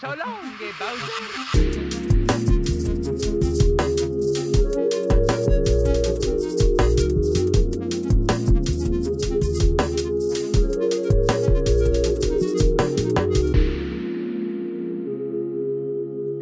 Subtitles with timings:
[0.00, 1.06] So long, Bowser.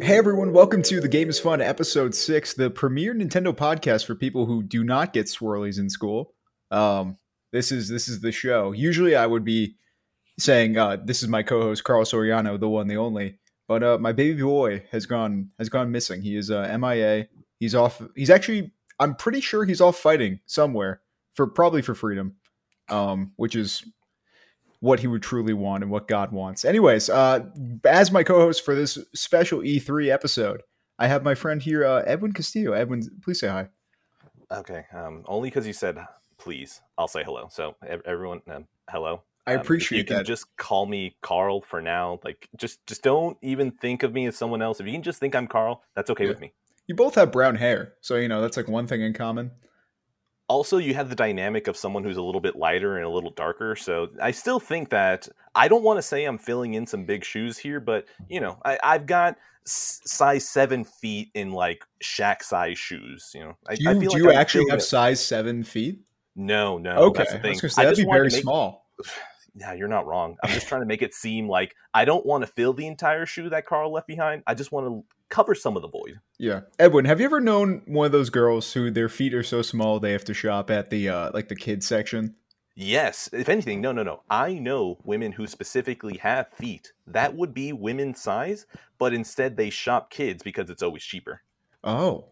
[0.01, 4.15] Hey everyone, welcome to The Game is Fun, episode six, the premier Nintendo podcast for
[4.15, 6.33] people who do not get swirlies in school.
[6.69, 7.17] Um,
[7.51, 8.71] this is this is the show.
[8.71, 9.75] Usually I would be
[10.39, 13.39] saying uh, this is my co-host Karl Soriano, the one, the only.
[13.71, 16.21] But uh, my baby boy has gone has gone missing.
[16.21, 17.29] He is uh, MIA.
[17.57, 18.01] He's off.
[18.17, 18.73] He's actually.
[18.99, 20.99] I'm pretty sure he's off fighting somewhere
[21.35, 22.35] for probably for freedom,
[22.89, 23.81] um, which is
[24.81, 26.65] what he would truly want and what God wants.
[26.65, 27.45] Anyways, uh,
[27.85, 30.63] as my co-host for this special E3 episode,
[30.99, 32.73] I have my friend here, uh, Edwin Castillo.
[32.73, 33.69] Edwin, please say hi.
[34.51, 34.83] Okay.
[34.93, 35.97] Um, only because you said
[36.37, 37.47] please, I'll say hello.
[37.49, 39.23] So ev- everyone, um, hello.
[39.47, 40.25] I Um, appreciate you can that.
[40.25, 42.19] just call me Karl for now.
[42.23, 44.79] Like, just just don't even think of me as someone else.
[44.79, 46.29] If you can just think I'm Karl, that's okay Yeah.
[46.29, 46.53] with me.
[46.87, 49.51] You both have brown hair, so you know that's like one thing in common.
[50.47, 53.29] Also, you have the dynamic of someone who's a little bit lighter and a little
[53.31, 53.75] darker.
[53.75, 57.23] So I still think that I don't want to say I'm filling in some big
[57.23, 62.43] shoes here, but you know, I, I've got s- size seven feet in like Shaq
[62.43, 63.31] size shoes.
[63.33, 64.83] You know, I, Do you, do feel you actually have it.
[64.83, 66.01] size seven feet?
[66.35, 66.91] No, no.
[66.97, 68.85] okay, that's the I was say I that'd be very make- small.
[69.55, 70.37] yeah, you're not wrong.
[70.43, 73.25] I'm just trying to make it seem like I don't want to fill the entire
[73.25, 74.43] shoe that Karl left behind.
[74.47, 76.19] I just want to cover some of the void.
[76.37, 79.61] Yeah, Edwin, have you ever known one of those girls who their feet are so
[79.61, 82.35] small they have to shop at the uh, like the kids section?
[82.73, 84.23] Yes, if anything, no, no, no.
[84.29, 88.65] I know women who specifically have feet that would be women's size,
[88.97, 91.41] but instead they shop kids because it's always cheaper.
[91.83, 92.27] Oh,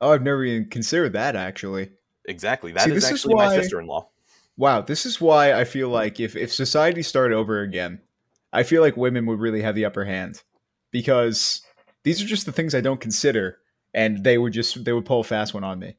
[0.00, 1.90] oh, I've never even considered that actually.
[2.24, 2.72] Exactly.
[2.72, 4.08] That See, is this is actually why- my sister-in-law.
[4.56, 8.00] Wow, this is why I feel like if if society started over again,
[8.52, 10.42] I feel like women would really have the upper hand
[10.92, 11.60] because
[12.04, 13.58] these are just the things I don't consider,
[13.92, 15.96] and they would just they would pull a fast one on me.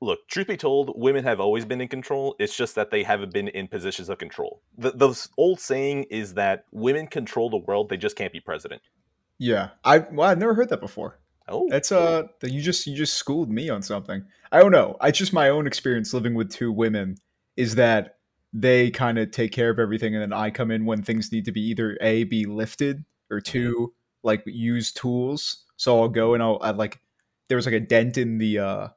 [0.00, 2.34] Look, truth be told, women have always been in control.
[2.38, 4.60] It's just that they haven't been in positions of control.
[4.76, 8.82] The, the old saying is that women control the world; they just can't be president.
[9.38, 11.20] Yeah, I well, I've never heard that before.
[11.48, 14.24] Oh, That's uh, that you just you just schooled me on something.
[14.50, 14.96] I don't know.
[15.02, 17.16] It's just my own experience living with two women
[17.56, 18.16] is that
[18.52, 21.44] they kind of take care of everything, and then I come in when things need
[21.46, 25.64] to be either a be lifted or two like use tools.
[25.76, 27.00] So I'll go and I'll I like
[27.48, 28.88] there was like a dent in the uh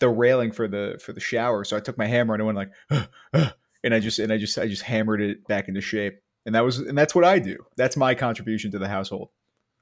[0.00, 2.58] the railing for the for the shower, so I took my hammer and I went
[2.58, 3.10] like,
[3.84, 6.64] and I just and I just I just hammered it back into shape, and that
[6.64, 7.64] was and that's what I do.
[7.76, 9.30] That's my contribution to the household.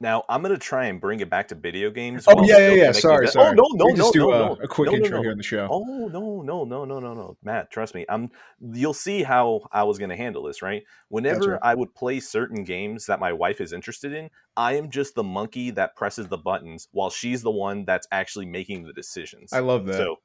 [0.05, 2.25] Now I'm gonna try and bring it back to video games.
[2.29, 2.93] Oh yeah, yeah, yeah.
[2.93, 3.49] Sorry, oh, sorry.
[3.49, 4.59] Oh no, no, no, just do no, a, no.
[4.63, 5.23] a quick No, no, intro no.
[5.23, 5.67] here on the show.
[5.71, 7.71] Oh no, no, no, no, no, no, Matt.
[7.71, 8.05] Trust me.
[8.11, 8.31] I'm.
[8.61, 10.61] You'll see how I was gonna handle this.
[10.61, 10.85] Right.
[11.09, 11.61] Whenever Gotcha.
[11.63, 14.29] I would play certain games that my wife is interested in,
[14.59, 18.45] I am just the monkey that presses the buttons while she's the one that's actually
[18.45, 19.55] making the decisions.
[19.55, 19.97] I love that.
[19.97, 20.17] So,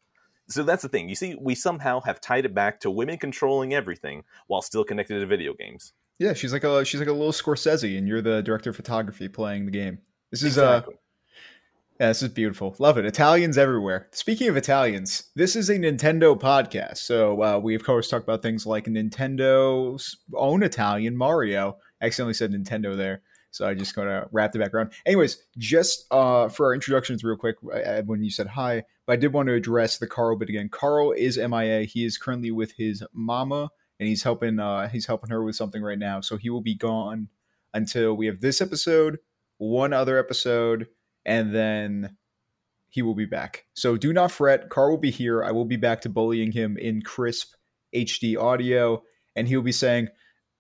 [0.49, 1.07] so that's the thing.
[1.07, 5.21] You see, we somehow have tied it back to women controlling everything while still connected
[5.21, 5.93] to video games.
[6.19, 9.29] Yeah, she's like a she's like a little Scorsese, and you're the director of photography
[9.29, 9.99] playing the game.
[10.31, 10.81] This is uh
[11.99, 12.75] Yeah, this is beautiful.
[12.77, 13.05] Love it.
[13.05, 14.07] Italians everywhere.
[14.11, 16.97] Speaking of Italians, this is a Nintendo podcast.
[16.97, 21.77] So uh, we, of course, talk about things like Nintendo's own Italian Mario.
[22.01, 23.21] I accidentally said Nintendo there.
[23.51, 24.91] So I just kind of wrapped the background.
[25.05, 29.15] Anyways, just uh, for our introductions, real quick, uh, when you said hi, but I
[29.15, 30.69] did want to address the Karl bit again.
[30.69, 31.83] Karl is MIA.
[31.83, 34.59] He is currently with his mama, and he's helping.
[34.59, 36.21] Uh, he's helping her with something right now.
[36.21, 37.29] So he will be gone
[37.73, 39.19] until we have this episode,
[39.57, 40.87] one other episode,
[41.25, 42.17] and then
[42.89, 43.65] he will be back.
[43.73, 44.69] So do not fret.
[44.69, 45.43] Karl will be here.
[45.43, 47.53] I will be back to bullying him in crisp
[47.95, 49.03] HD audio,
[49.35, 50.09] and he'll be saying,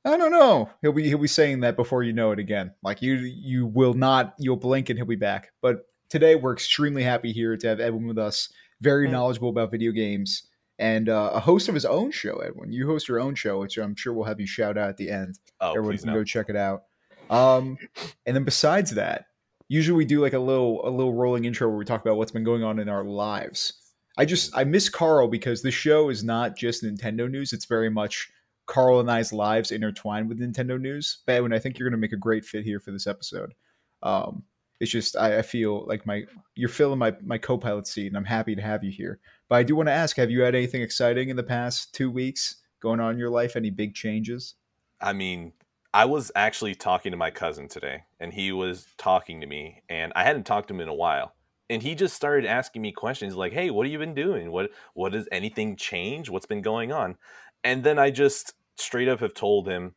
[0.05, 2.73] "I don't know." He'll be he'll be saying that before you know it again.
[2.83, 4.35] Like you you will not.
[4.37, 5.51] You'll blink and he'll be back.
[5.61, 8.51] But today we're extremely happy here to have Edwin with us.
[8.81, 10.43] Very knowledgeable about video games.
[10.79, 12.71] And uh, a host of his own show, Edwin.
[12.71, 15.09] You host your own show, which I'm sure we'll have you shout out at the
[15.09, 16.19] end Oh, everyone please can no.
[16.19, 16.83] go check it out.
[17.29, 17.77] Um,
[18.25, 19.25] and then besides that,
[19.67, 22.31] usually we do like a little a little rolling intro where we talk about what's
[22.31, 23.73] been going on in our lives.
[24.17, 27.89] I just I miss Karl because the show is not just Nintendo news; it's very
[27.89, 28.29] much
[28.65, 31.19] Karl and I's lives intertwined with Nintendo news.
[31.25, 33.53] But Edwin, I think you're going to make a great fit here for this episode.
[34.01, 34.43] Um,
[34.79, 36.23] it's just I, I feel like my
[36.55, 39.19] you're filling my my co-pilot seat, and I'm happy to have you here.
[39.49, 42.09] But I do want to ask: Have you had anything exciting in the past two
[42.09, 43.55] weeks going on in your life?
[43.55, 44.55] Any big changes?
[45.01, 45.53] I mean,
[45.93, 50.13] I was actually talking to my cousin today, and he was talking to me, and
[50.15, 51.35] I hadn't talked to him in a while.
[51.69, 54.51] And he just started asking me questions like, "Hey, what have you been doing?
[54.51, 56.29] What what does anything change?
[56.29, 57.17] What's been going on?"
[57.63, 59.95] And then I just straight up have told him,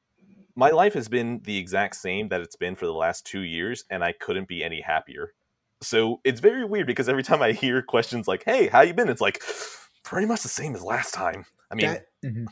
[0.54, 3.84] my life has been the exact same that it's been for the last two years,
[3.90, 5.34] and I couldn't be any happier.
[5.82, 9.08] So it's very weird because every time I hear questions like, "Hey, how you been?"
[9.08, 9.42] It's like
[10.04, 11.44] pretty much the same as last time.
[11.70, 12.46] I mean, That- mhm.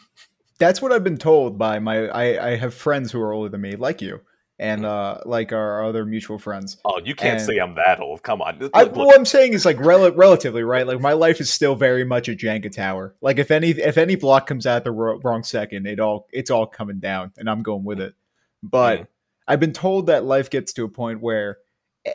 [0.58, 2.08] that's what I've been told by my.
[2.08, 4.20] I, I have friends who are older than me, like you,
[4.58, 6.76] and uh, like our other mutual friends.
[6.84, 8.22] oh, you can't and- say I'm that old.
[8.22, 8.58] Come on.
[8.58, 10.86] Look, I, look, what I'm saying is like rel- relatively right.
[10.86, 13.14] Like my life is still very much a Jenga tower.
[13.20, 16.50] Like if any if any block comes out the ro- wrong second, it all it's
[16.50, 18.14] all coming down, and I'm going with it.
[18.62, 19.06] But Mm.
[19.48, 21.58] I've been told that life gets to a point where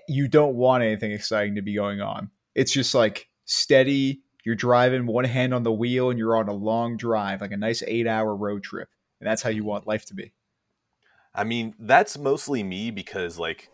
[0.07, 2.31] you don't want anything exciting to be going on.
[2.55, 4.21] It's just like steady.
[4.43, 7.57] You're driving one hand on the wheel, and you're on a long drive, like a
[7.57, 8.89] nice eight hour road trip,
[9.19, 10.33] and that's how you want life to be.
[11.33, 13.69] I mean, that's mostly me because like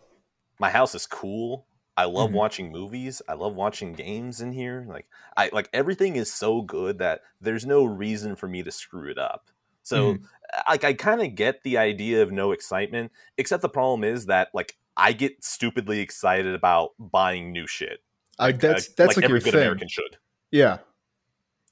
[0.58, 1.66] my house is cool.
[1.96, 2.34] I love Mhm.
[2.34, 3.22] watching movies.
[3.28, 4.86] I love watching games in here.
[4.88, 5.06] Like
[5.36, 9.18] I like everything is so good that there's no reason for me to screw it
[9.18, 9.50] up.
[9.82, 10.18] So
[10.68, 14.48] like I kind of get the idea of no excitement, except the problem is that
[14.54, 18.00] like I get stupidly excited about buying new shit.
[18.38, 19.60] I, that's Uh, that's like, every your good thing.
[19.60, 20.16] American should.
[20.50, 20.78] Yeah.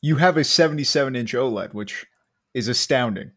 [0.02, 2.06] You have a 77 inch OLED, which
[2.54, 3.32] is astounding.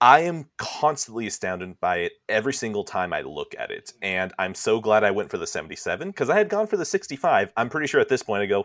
[0.00, 3.92] I am constantly astounded by it every single time I look at it.
[4.00, 6.86] And I'm so glad I went for the 77 because I had gone for the
[6.86, 7.52] 65.
[7.56, 8.64] I'm pretty sure at this point I go,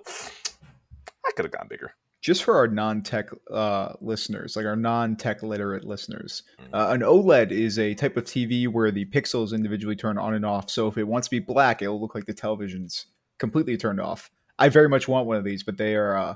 [1.25, 1.93] I could have gone bigger.
[2.25, 6.69] Just for our non tech uh, listeners, like our non tech literate listeners, Mhm.
[6.73, 10.43] uh, an OLED is a type of TV where the pixels individually turn on and
[10.43, 10.71] off.
[10.71, 13.05] So if it wants to be black, it'll look like the television's
[13.37, 14.31] completely turned off.
[14.57, 16.17] I very much want one of these, but they are.
[16.17, 16.35] Uh,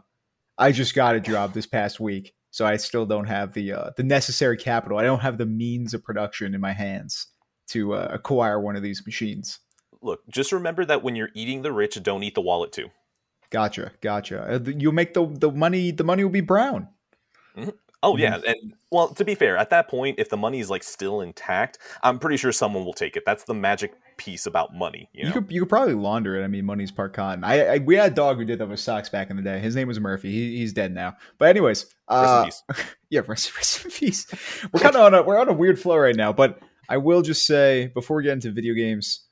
[0.60, 3.90] I just got a job this past week, so I still don't have the uh,
[3.98, 5.00] the necessary capital.
[5.00, 7.26] I don't have the means of production in my hands
[7.70, 9.58] to uh, acquire one of these machines.
[10.04, 12.92] Look, just remember that when you're eating the rich, don't eat the wallet too.
[13.52, 14.42] Gotcha, gotcha.
[14.56, 15.92] Uh, You'll make the the money.
[15.92, 16.88] The money will be brown.
[18.02, 18.20] Oh Mhm.
[18.20, 21.20] yeah, and well, to be fair, at that point, if the money is like still
[21.20, 23.24] intact, I'm pretty sure someone will take it.
[23.26, 25.10] That's the magic piece about money.
[25.14, 26.44] You You, could you could probably launder it.
[26.44, 27.44] I mean, money's part cotton.
[27.44, 29.60] I, I we had a dog who did that with socks back in the day.
[29.60, 30.32] His name was Murphy.
[30.32, 31.18] He, he's dead now.
[31.40, 32.50] But anyways, uh,
[33.10, 34.28] yeah, rest, rest in peace.
[34.72, 36.32] We're kind of on a we're on a weird flow right now.
[36.32, 39.26] But I will just say before we get into video games,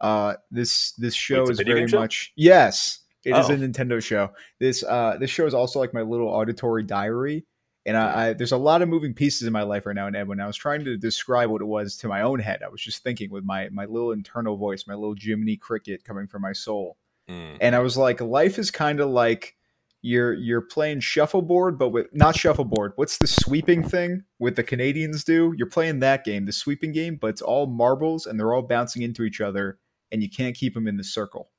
[0.00, 2.00] uh, this this show is very show?
[2.00, 3.54] much yes, it is Oh.
[3.54, 4.30] a Nintendo show.
[4.60, 7.46] This uh this show is also like my little auditory diary.
[7.86, 10.06] And I, I, there's a lot of moving pieces in my life right now.
[10.06, 12.62] And Edwin, I was trying to describe what it was to my own head.
[12.64, 16.26] I was just thinking with my my little internal voice, my little Jiminy Cricket coming
[16.26, 16.96] from my soul.
[17.28, 17.58] Mm.
[17.60, 19.54] And I was like, life is kind of like
[20.00, 22.92] you're you're playing shuffleboard, but with not shuffleboard.
[22.96, 25.54] What's the sweeping thing with the Canadians do?
[25.56, 29.02] You're playing that game, the sweeping game, but it's all marbles and they're all bouncing
[29.02, 29.78] into each other,
[30.12, 31.50] and you can't keep them in the circle.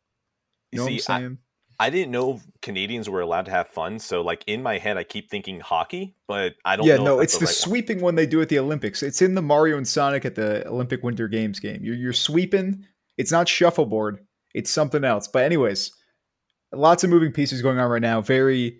[0.71, 1.37] You know See, what I'm saying?
[1.79, 5.03] I didn't know Canadians were allowed to have fun, so like in my head, I
[5.03, 6.85] keep thinking hockey, but I don't.
[6.85, 7.75] yeah, no, it's the that's right one.
[7.77, 9.03] sweeping one they do at the Olympics.
[9.03, 11.83] It's in the Mario and Sonic at the Olympic Winter Games game.
[11.83, 12.85] You're you're sweeping.
[13.17, 14.25] It's not shuffleboard.
[14.53, 15.27] It's something else.
[15.27, 15.91] But anyways,
[16.71, 18.21] lots of moving pieces going on right now.
[18.21, 18.79] Very,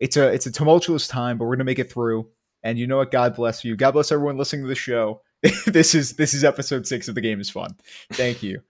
[0.00, 2.28] it's a it's a tumultuous time, but we're gonna make it through.
[2.62, 3.10] And you know what?
[3.10, 3.76] God bless you.
[3.76, 5.20] God bless everyone listening to the show.
[5.66, 7.76] this is this is episode six of the game is fun.
[8.12, 8.62] Thank you,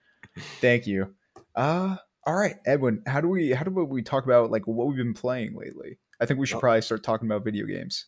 [0.59, 1.13] thank you.
[1.55, 3.03] Uh all right, Edwin.
[3.05, 5.97] How do we how do we talk about like what we've been playing lately?
[6.19, 8.05] I think we should probably start talking about video games.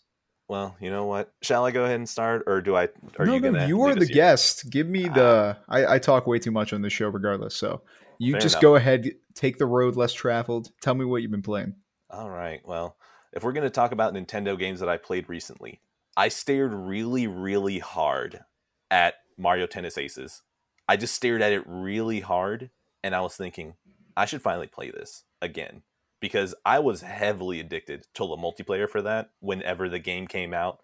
[0.47, 1.33] Well, you know what?
[1.41, 2.89] Shall I go ahead and start, or do I?
[3.17, 3.67] Are no, you no, gonna?
[3.67, 4.69] you are the guest.
[4.69, 5.57] Give me the.
[5.57, 5.63] Ah.
[5.67, 7.55] I, I talk way too much on this show, regardless.
[7.55, 7.81] So
[8.19, 8.61] you Fair just enough.
[8.61, 10.69] go ahead, take the road less traveled.
[10.81, 11.75] Tell me what you've been playing.
[12.09, 12.61] All right.
[12.63, 12.95] Well,
[13.33, 15.81] if we're going to talk about Nintendo games that I played recently,
[16.15, 18.39] I stared really, really hard
[18.89, 20.43] at Mario Tennis Aces.
[20.87, 22.69] I just stared at it really hard,
[23.03, 23.73] and I was thinking,
[24.15, 25.83] I should finally play this again
[26.19, 30.79] because I was heavily addicted to the multiplayer for that whenever the game came out.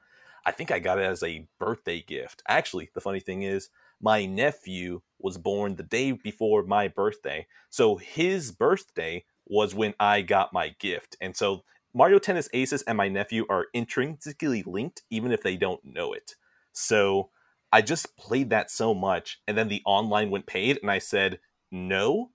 [0.45, 2.41] I think I got it as a birthday gift.
[2.47, 3.69] Actually, the funny thing is,
[4.01, 7.45] my nephew was born the day before my birthday.
[7.69, 11.15] So his birthday was when I got my gift.
[11.21, 15.83] And so Mario Tennis Aces and my nephew are intrinsically linked, even if they don't
[15.83, 16.35] know it.
[16.71, 17.29] So
[17.71, 19.41] I just played that so much.
[19.47, 21.39] And then the online went paid, and I said,
[21.71, 22.31] no.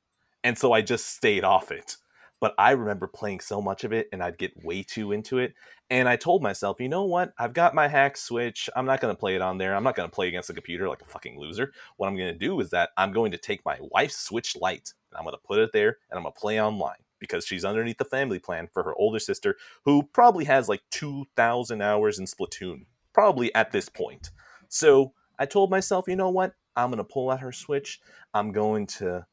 [0.46, 1.96] And so I just stayed off it.
[2.38, 5.54] But I remember playing so much of it, and I'd get way too into it.
[5.90, 7.32] And I told myself, you know what?
[7.36, 8.70] I've got my hack switch.
[8.76, 9.74] I'm not going to play it on there.
[9.74, 11.72] I'm not going to play against the computer like a fucking loser.
[11.96, 14.92] What I'm going to do is that I'm going to take my wife's Switch Lite
[15.10, 17.64] and I'm going to put it there and I'm going to play online because she's
[17.64, 22.26] underneath the family plan for her older sister who probably has like 2,000 hours in
[22.26, 24.30] Splatoon, probably at this point.
[24.68, 26.54] So I told myself, you know what?
[26.76, 28.00] I'm going to pull out her Switch.
[28.32, 29.26] I'm going to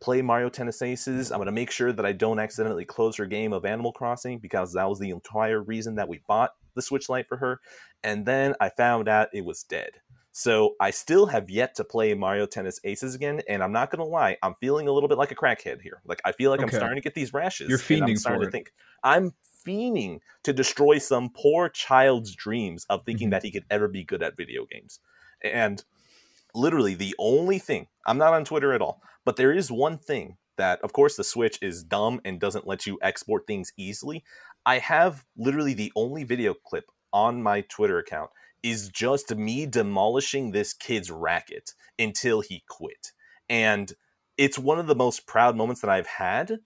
[0.00, 1.32] play Mario Tennis Aces.
[1.32, 4.38] I'm going to make sure that I don't accidentally close her game of Animal Crossing
[4.38, 7.60] because that was the entire reason that we bought the Switch Lite for her.
[8.04, 9.90] And then I found out it was dead.
[10.32, 14.04] So I still have yet to play Mario Tennis Aces again, and I'm not gonna
[14.04, 16.02] lie, I'm feeling a little bit like a crackhead here.
[16.04, 17.70] Like I feel like I'm starting to get these rashes.
[17.70, 18.70] You're and I'm starting for to think
[19.02, 19.32] I'm
[19.66, 23.30] fiending to destroy some poor child's dreams of thinking Mhm.
[23.30, 25.00] that he could ever be good at video games.
[25.42, 25.82] And
[26.56, 30.36] literally the only thing I'm not on Twitter at all, but there is one thing
[30.56, 34.24] that of course the Switch is dumb and doesn't let you export things easily.
[34.64, 38.30] I have literally the only video clip on my Twitter account
[38.62, 43.12] is just me demolishing this kid's racket until he quit.
[43.48, 43.92] And
[44.36, 46.58] it's one of the most proud moments that I've had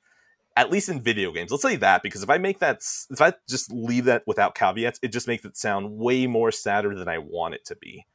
[0.57, 1.51] at least in video games.
[1.51, 4.99] Let's say that because if I make that, if I just leave that without caveats,
[5.03, 8.07] it just makes it sound way more sadder than I want it to be.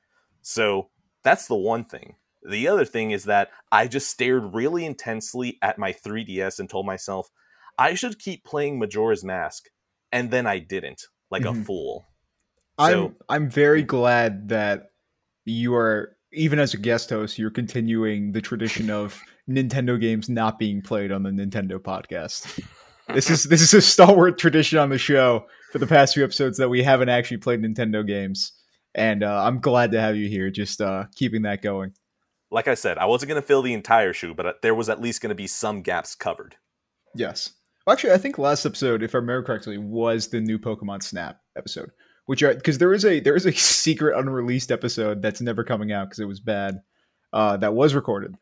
[0.41, 0.89] So
[1.25, 2.15] that's the one thing.
[2.50, 6.86] The other thing is that I just stared really intensely at my 3DS and told
[6.86, 7.27] myself
[7.77, 9.65] I should keep playing Majora's Mask,
[10.13, 11.62] and then I didn't, like Mhm.
[11.62, 12.05] a fool.
[12.77, 14.91] I'm So- I'm very glad that
[15.44, 20.60] you are even as a guest host, you're continuing the tradition of Nintendo games not
[20.60, 22.60] being played on the Nintendo podcast.
[23.13, 26.58] This is this is a stalwart tradition on the show for the past few episodes
[26.58, 28.51] that we haven't actually played Nintendo games,
[28.95, 31.93] and uh, I'm glad to have you here, just uh, keeping that going.
[32.49, 34.87] like I said, I wasn't going to fill the entire shoe, but uh, there was
[34.89, 36.55] at least going to be some gaps covered.
[37.13, 37.51] Yes.
[37.85, 41.41] Well, actually, I think last episode, if I remember correctly, was the new Pokemon Snap
[41.57, 41.91] episode,
[42.25, 46.07] which because there is a there is a secret unreleased episode that's never coming out
[46.07, 46.79] because it was bad.
[47.33, 48.33] Uh, that was recorded,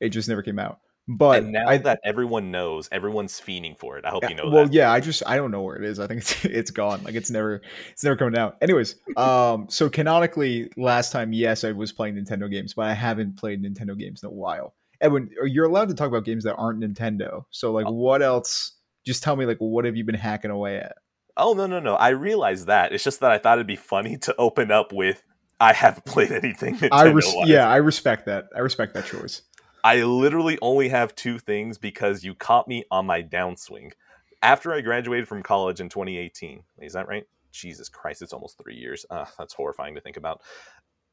[0.00, 0.80] it just never came out.
[1.16, 4.04] But and now I, that everyone knows, everyone's fiending for it.
[4.04, 4.72] I hope you know well, that.
[4.72, 5.98] yeah, I just I don't know where it is.
[5.98, 7.02] I think it's it's gone.
[7.04, 8.56] Like it's never it's never coming out.
[8.62, 13.36] Anyways, um, so canonically, last time, yes, I was playing Nintendo games, but I haven't
[13.36, 14.74] played Nintendo games in a while.
[15.00, 17.44] Edwin, you're allowed to talk about games that aren't Nintendo.
[17.50, 17.92] So like, Oh.
[17.92, 18.72] what else?
[19.04, 20.94] Just tell me like, what have you been hacking away at?
[21.36, 21.94] Oh no no no!
[21.96, 22.92] I realize that.
[22.92, 25.22] It's just that I thought it'd be funny to open up with
[25.60, 26.78] I haven't played anything.
[26.92, 28.46] I res- Nintendo-wise." yeah, I respect that.
[28.54, 29.42] I respect that choice.
[29.84, 33.92] I literally only have two things because you caught me on my downswing.
[34.40, 37.24] After I graduated from college in 2018, is that right?
[37.50, 39.04] Jesus Christ, it's almost three years.
[39.10, 40.40] Uh, that's horrifying to think about.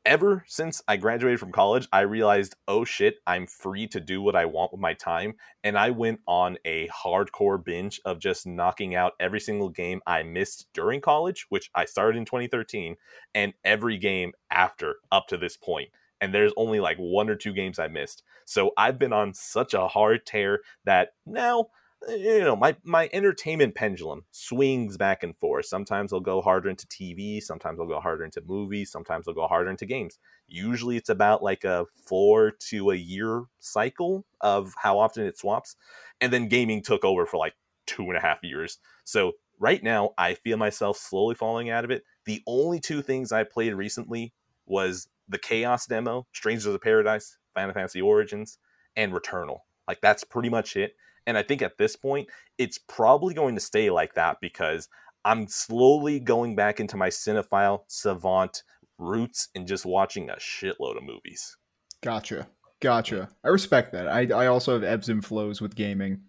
[0.05, 4.35] Ever since I graduated from college, I realized, oh shit, I'm free to do what
[4.35, 5.33] I want with my time.
[5.63, 10.23] And I went on a hardcore binge of just knocking out every single game I
[10.23, 12.95] missed during college, which I started in 2013,
[13.33, 15.89] and every game after up to this point.
[16.21, 18.23] And there's only like one or two games I missed.
[18.45, 21.67] So I've been on such a hard tear that now,
[22.07, 25.65] eh, you know, my, my entertainment pendulum swings back and forth.
[25.65, 29.47] Sometimes I'll go harder into TV, sometimes I'll go harder into movies, sometimes I'll go
[29.47, 30.19] harder into games.
[30.47, 35.75] Usually it's about like a four to a year cycle of how often it swaps.
[36.19, 37.53] And then gaming took over for like
[37.85, 38.77] two and a half years.
[39.03, 42.03] So right now I feel myself slowly falling out of it.
[42.25, 44.33] The only two things I played recently
[44.65, 48.57] was the Chaos demo, Strangers of Paradise, Final Fantasy Origins,
[48.95, 49.59] and Returnal.
[49.87, 50.95] Like that's pretty much it.
[51.25, 54.89] And I think at this point, it's probably going to stay like that because
[55.25, 58.63] I'm slowly going back into my cinephile savant
[58.97, 61.55] roots and just watching a shitload of movies.
[62.01, 62.47] Gotcha.
[62.81, 63.29] Gotcha.
[63.43, 64.07] I respect that.
[64.07, 66.21] I I also have ebbs and flows with gaming.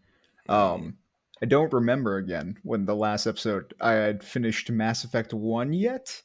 [0.49, 0.97] Um
[1.42, 6.23] I don't remember again when the last episode I had finished Mass Effect 1 yet,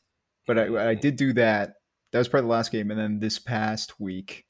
[0.48, 1.75] but I I did do that.
[2.16, 4.46] That was probably the last game and then this past week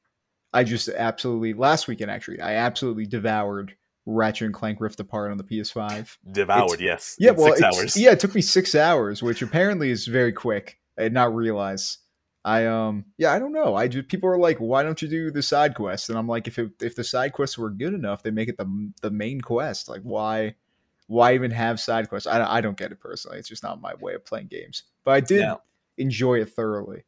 [0.53, 5.37] I just absolutely last weekend actually, I absolutely devoured Ratchet and Clank Rift Apart on
[5.37, 6.17] the PS5.
[6.31, 7.15] Devoured, yes.
[7.19, 7.97] Yeah, well, six hours.
[7.97, 10.77] yeah, it took me six hours, which apparently is very quick.
[10.97, 11.97] I did not realize.
[12.45, 13.75] I um, yeah, I don't know.
[13.75, 16.07] I just people are like, why don't you do the side quests?
[16.09, 18.57] And I'm like, if it, if the side quests were good enough, they make it
[18.57, 19.89] the the main quest.
[19.89, 20.53] Like, why,
[21.07, 22.27] why even have side quests?
[22.27, 23.39] I don't- I don't get it personally.
[23.39, 24.83] It's just not my way of playing games.
[25.03, 25.39] But I did
[25.97, 27.03] enjoy it thoroughly.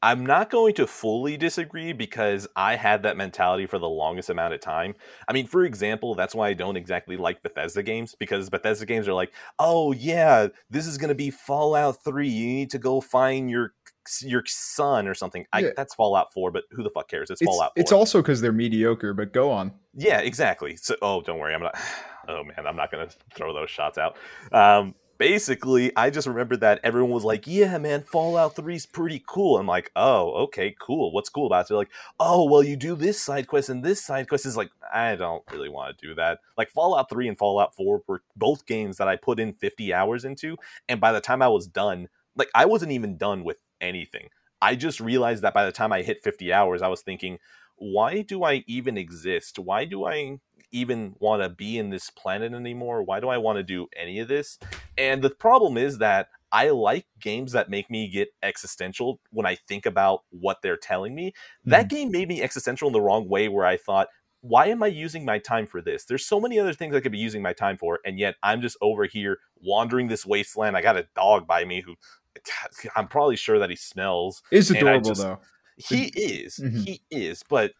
[0.00, 4.54] I'm not going to fully disagree because I had that mentality for the longest amount
[4.54, 4.94] of time.
[5.26, 9.08] I mean, for example, that's why I don't exactly like Bethesda games because Bethesda games
[9.08, 12.28] are like, "Oh yeah, this is going to be Fallout 3.
[12.28, 13.74] You need to go find your
[14.20, 17.28] your son or something." I, that's Fallout 4, but who the fuck cares?
[17.30, 17.80] It's, It's Fallout 4.
[17.80, 19.14] it's also because they're mediocre.
[19.14, 19.72] But go on.
[19.94, 20.76] Yeah, exactly.
[20.76, 21.54] So, oh, don't worry.
[21.54, 21.76] I'm not.
[22.30, 24.18] Oh man, I'm not gonna throw those shots out.
[24.52, 29.22] Um, basically, I just remember that everyone was like, "Yeah, man, Fallout 3 is pretty
[29.26, 31.12] cool." I'm like, "Oh, okay, cool.
[31.12, 34.02] What's cool about it?" They're like, "Oh, well, you do this side quest and this
[34.02, 37.38] side quest is like, I don't really want to do that." Like Fallout 3 and
[37.38, 40.56] Fallout 4 were both games that I put in 50 hours into,
[40.88, 44.28] and by the time I was done, like I wasn't even done with anything.
[44.60, 47.38] I just realized that by the time I hit 50 hours, I was thinking,
[47.78, 49.58] why do I even exist?
[49.58, 50.38] Why do I
[50.70, 53.02] even want to be in this planet anymore?
[53.02, 54.58] Why do I want to do any of this?
[54.96, 59.54] And the problem is that I like games that make me get existential when I
[59.54, 61.32] think about what they're telling me.
[61.64, 61.90] That Mhm.
[61.90, 64.08] game made me existential in the wrong way where I thought,
[64.40, 66.04] why am I using my time for this?
[66.04, 68.60] There's so many other things I could be using my time for, and yet I'm
[68.62, 70.76] just over here wandering this wasteland.
[70.76, 71.96] I got a dog by me who
[72.96, 74.42] I'm probably sure that he smells.
[74.50, 75.40] It's adorable just- though.
[75.78, 76.58] He is.
[76.58, 76.84] Mhm.
[76.86, 77.42] He is.
[77.48, 77.72] But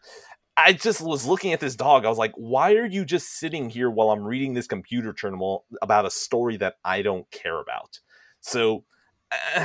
[0.57, 2.05] I just was looking at this dog.
[2.05, 5.65] I was like, why are you just sitting here while I'm reading this computer terminal
[5.81, 7.99] about a story that I don't care about?
[8.41, 8.85] So,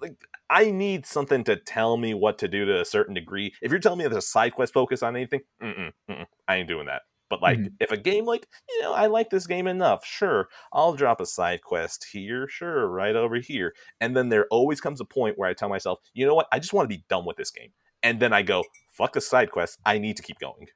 [0.00, 0.16] like,
[0.50, 3.54] I need something to tell me what to do to a certain degree.
[3.62, 6.68] If you're telling me there's a side quest focus on anything, mm-mm, mm-mm, I ain't
[6.68, 7.02] doing that.
[7.30, 7.72] But like, Mhm.
[7.80, 11.26] if a game like, you know, I like this game enough, sure, I'll drop a
[11.26, 13.74] side quest here, sure, right over here.
[14.00, 16.58] And then there always comes a point where I tell myself, you know what, I
[16.58, 17.72] just want to be done with this game.
[18.02, 20.68] And then I go, fuck the side quest, I need to keep going.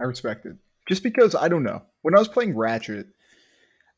[0.00, 0.56] I respect it.
[0.88, 1.82] Just because I don't know.
[2.02, 3.06] When I was playing Ratchet,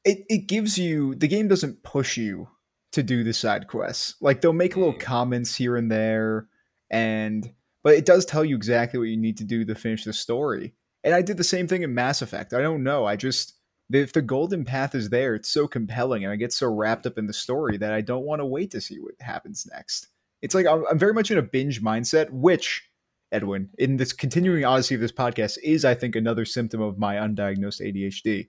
[0.04, 2.48] it, it gives you the game doesn't push you
[2.92, 4.16] to do the side quests.
[4.20, 5.00] Like they'll make little Mm.
[5.00, 6.48] comments here and there
[6.90, 7.52] and
[7.82, 10.75] but it does tell you exactly what you need to do to finish the story.
[11.04, 12.52] And I did the same thing in Mass Effect.
[12.52, 13.06] I don't know.
[13.06, 13.54] I just
[13.92, 17.18] if the golden path is there, it's so compelling and I get so wrapped up
[17.18, 20.08] in the story that I don't want to wait to see what happens next.
[20.42, 22.88] It's like I'm, I'm very much in a binge mindset, which
[23.32, 27.16] Edwin, in this continuing odyssey of this podcast, is I think another symptom of my
[27.16, 28.49] undiagnosed ADHD.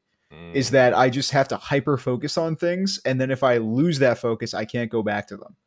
[0.53, 0.71] Is Mm.
[0.71, 4.17] that I just have to hyper focus on things, and then if I lose that
[4.17, 5.57] focus, I can't go back to them.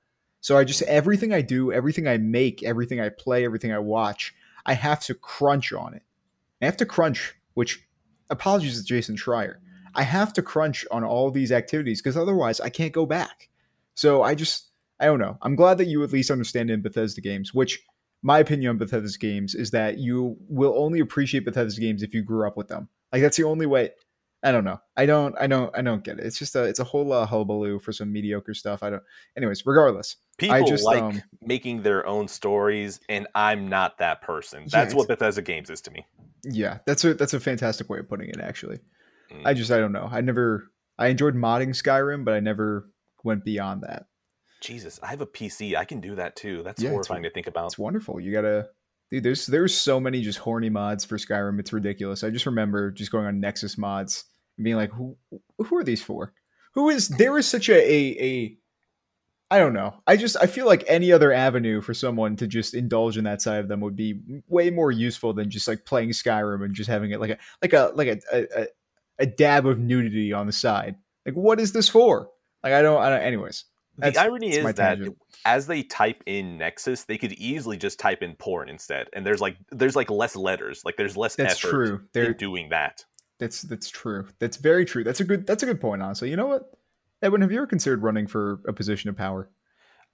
[0.44, 4.34] So I just everything I do, everything I make, everything I play, everything I watch,
[4.66, 6.02] I have to crunch on it.
[6.60, 7.82] I have to crunch, which
[8.28, 9.54] apologies to Jason Schreier.
[9.94, 13.48] I have to crunch on all these activities because otherwise I can't go back.
[13.94, 14.68] So I just
[15.00, 15.38] I don't know.
[15.40, 17.82] I'm glad that you at least understand in Bethesda games, which
[18.20, 22.20] my opinion on Bethesda games is that you will only appreciate Bethesda games if you
[22.20, 22.90] grew up with them.
[23.14, 23.92] Like that's the only way.
[24.44, 24.78] I don't know.
[24.96, 25.34] I don't.
[25.40, 25.74] I don't.
[25.76, 26.26] I don't get it.
[26.26, 26.64] It's just a.
[26.64, 28.82] It's a whole uh, hullabaloo for some mediocre stuff.
[28.82, 29.02] I don't.
[29.38, 31.22] Anyways, regardless, People I just like um.
[31.40, 34.64] making their own stories, and I'm not that person.
[34.64, 36.06] Yeah, That's what Bethesda Games is to me.
[36.44, 38.38] Yeah, that's a that's a fantastic way of putting it.
[38.40, 38.80] Actually,
[39.33, 39.46] Mm.
[39.46, 40.09] I just I don't know.
[40.12, 40.70] I never.
[40.98, 42.90] I enjoyed modding Skyrim, but I never
[43.24, 44.04] went beyond that.
[44.61, 45.74] Jesus, I have a PC.
[45.74, 46.62] I can do that too.
[46.62, 47.66] That's Yeah, horrifying to think about.
[47.66, 48.20] It's wonderful.
[48.20, 48.68] You gotta.
[49.11, 51.59] Dude, there's there's so many just horny mods for Skyrim.
[51.61, 52.22] It's ridiculous.
[52.24, 54.24] I just remember just going on Nexus mods
[54.62, 55.17] being like, who
[55.59, 56.33] who are these for?
[56.75, 58.59] Who is there is such a a, a
[59.51, 59.95] I don't know.
[60.07, 63.43] I just I feel like any other avenue for someone to just indulge in that
[63.43, 66.90] side of them would be way more useful than just like playing Skyrim and just
[66.90, 68.67] having it like a like a like a a,
[69.21, 70.97] a, dab of nudity on the side.
[71.27, 72.31] Like what is this for?
[72.62, 73.64] Like I don't I don't anyways.
[73.97, 75.19] The irony is that tangent.
[75.45, 79.40] as they type in Nexus, they could easily just type in porn instead, and there's
[79.40, 81.95] like there's like less letters, like there's less That's effort true.
[81.97, 83.05] in There doing that.
[83.38, 84.29] That's that's true.
[84.38, 85.05] That's very true.
[85.05, 86.31] That's a good that's a good point, honestly.
[86.31, 86.70] You know what?
[87.23, 89.51] Edwin, have you ever considered running for a position of power?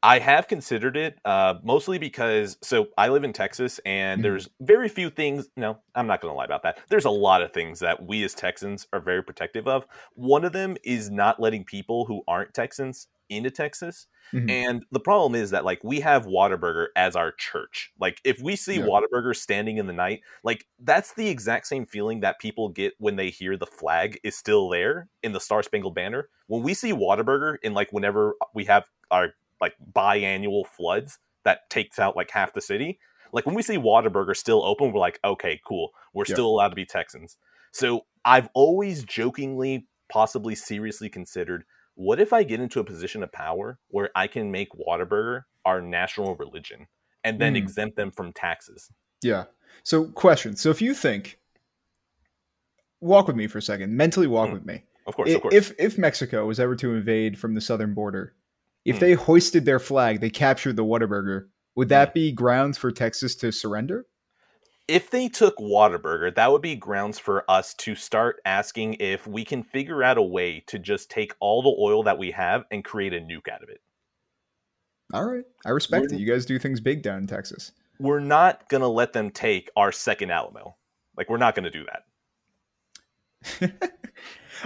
[0.02, 4.22] I have considered it, uh, mostly because so I live in Texas, and Mhm.
[4.22, 5.48] there's very few things.
[5.56, 6.78] No, I'm not going to lie about that.
[6.88, 9.86] There's a lot of things that we as Texans are very protective of.
[10.14, 14.06] One of them is not letting people who aren't Texans into Texas.
[14.32, 14.48] Mhm.
[14.48, 17.92] And the problem is that like we have Whataburger as our church.
[18.00, 18.82] Like if we see Yeah.
[18.82, 23.16] Whataburger standing in the night, like that's the exact same feeling that people get when
[23.16, 26.28] they hear the flag is still there in the Star Spangled Banner.
[26.48, 31.98] When we see Whataburger in like whenever we have our like biannual floods that takes
[31.98, 32.98] out like half the city,
[33.32, 35.90] like when we see Whataburger still open, we're like, okay, cool.
[36.12, 36.34] We're Yeah.
[36.34, 37.36] still allowed to be Texans.
[37.72, 43.30] So I've always jokingly, possibly seriously considered what if I get into a position of
[43.32, 46.86] power where I can make Whataburger our national religion
[47.24, 47.58] and then Mm.
[47.58, 48.90] exempt them from taxes?
[49.22, 49.44] Yeah.
[49.82, 50.56] So, question.
[50.56, 51.38] So, if you think,
[53.00, 54.52] walk with me for a second, mentally walk Mhm.
[54.54, 54.82] with me.
[55.06, 55.54] Of course, of course.
[55.54, 58.34] If if Mexico was ever to invade from the southern border,
[58.84, 59.00] if Mm.
[59.00, 63.50] they hoisted their flag, they captured the Whataburger, would that be grounds for Texas to
[63.52, 64.06] surrender?
[64.88, 69.44] if they took Whataburger, that would be grounds for us to start asking if we
[69.44, 72.84] can figure out a way to just take all the oil that we have and
[72.84, 73.80] create a nuke out of it.
[75.14, 76.20] All right, I respect We're- it.
[76.20, 77.70] You guys do things big down in Texas.
[78.00, 80.74] We're not going to let them take our second Alamo.
[81.16, 81.86] Like, we're not going to do
[83.62, 83.90] that.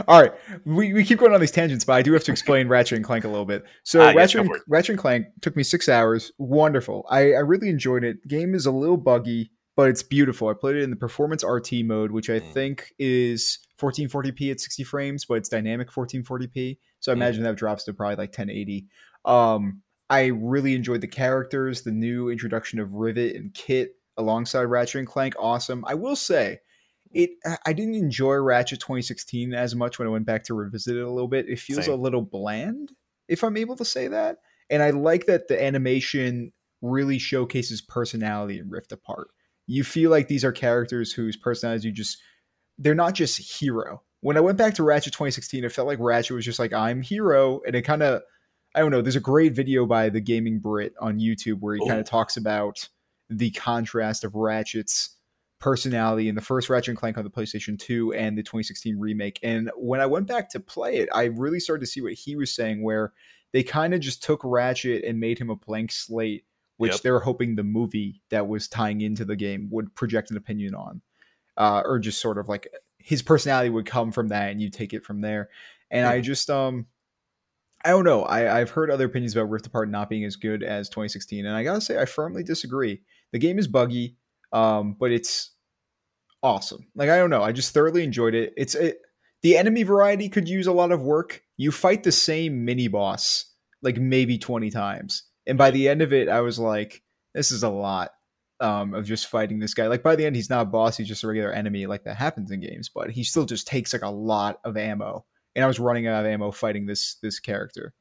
[0.09, 0.33] All right,
[0.65, 3.05] we, we keep going on these tangents, but I do have to explain Ratchet and
[3.05, 3.65] Clank a little bit.
[3.83, 4.63] So yes, Ratchet, go and.
[4.69, 6.33] Ratchet and Clank took me six hours.
[6.39, 7.07] Wonderful.
[7.11, 8.27] I, I really enjoyed it.
[8.27, 10.49] Game is a little buggy, but it's beautiful.
[10.49, 12.53] I played it in the performance RT mode, which I Mm.
[12.53, 16.79] think is 1440p at 60 frames, but it's dynamic 1440p.
[17.01, 17.19] So I Mm.
[17.19, 18.87] imagine that drops to probably like 1080.
[19.25, 24.99] Um, I really enjoyed the characters, the new introduction of Rivet and Kit alongside Ratchet
[25.01, 25.35] and Clank.
[25.39, 25.85] Awesome.
[25.87, 26.61] I will say,
[27.15, 27.31] it
[27.67, 31.11] I- didn't enjoy Ratchet 2016 as much when I went back to revisit it a
[31.11, 31.49] little bit.
[31.49, 31.95] It feels Same.
[31.95, 32.93] a little bland,
[33.29, 34.39] if I'm able to say that.
[34.71, 39.29] And I like that the animation really showcases personality in Rift Apart.
[39.67, 42.19] You feel like these are characters whose personalities you just
[42.79, 44.03] they're not just hero.
[44.21, 47.03] When I went back to Ratchet 2016, it felt like Ratchet was just like I'm
[47.03, 48.23] hero, and it kind of
[48.75, 49.01] I don't know.
[49.03, 52.01] There's a great video by the Gaming Brit on YouTube where he kind Oh.
[52.01, 52.89] of talks about
[53.31, 55.14] the contrast of Ratchet's
[55.65, 59.41] personality in the first Ratchet and Clank on the PlayStation 2 and the 2016 remake.
[59.43, 62.37] And when I went back to play it, I really started to see what he
[62.37, 63.15] was saying, where
[63.55, 66.45] they kind of just took Ratchet and made him a blank slate,
[66.77, 67.01] which Yep.
[67.01, 70.75] they were hoping the movie that was tying into the game would project an opinion
[70.75, 71.01] on,
[71.57, 74.93] uh, or just sort of like his personality would come from that, and you take
[74.93, 75.49] it from there.
[75.91, 76.89] And I just um.
[77.87, 78.23] I don't know.
[78.23, 81.57] I, I've heard other opinions about Rift Apart not being as good as 2016, and
[81.57, 83.01] I gotta say, I firmly disagree.
[83.33, 84.17] The game is buggy,
[84.53, 85.54] um, but it's
[86.45, 86.87] awesome.
[86.95, 88.53] Like I don't know, I just thoroughly enjoyed it.
[88.57, 88.99] It's it,
[89.43, 91.43] the enemy variety could use a lot of work.
[91.57, 93.47] You fight the same mini boss
[93.83, 97.03] like maybe 20 times, and by the end of it, I was like,
[97.35, 98.11] this is a lot
[98.61, 99.89] um, of just fighting this guy.
[99.89, 101.87] Like by the end, he's not a boss; he's just a regular enemy.
[101.87, 105.25] Like that happens in games, but he still just takes like a lot of ammo.
[105.57, 107.95] And I was running out of ammo fighting this this character,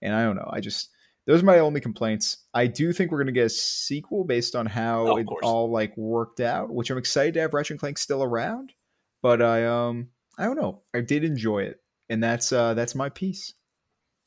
[0.00, 0.48] and I don't know.
[0.50, 0.90] I just
[1.26, 2.38] those are my only complaints.
[2.54, 5.40] I do think we're gonna get a sequel based on how Oh, it course.
[5.44, 8.72] all like worked out, which I'm excited to have Ratchet and Clank still around.
[9.22, 10.82] But I um I don't know.
[10.94, 13.52] I did enjoy it, and that's uh that's my piece.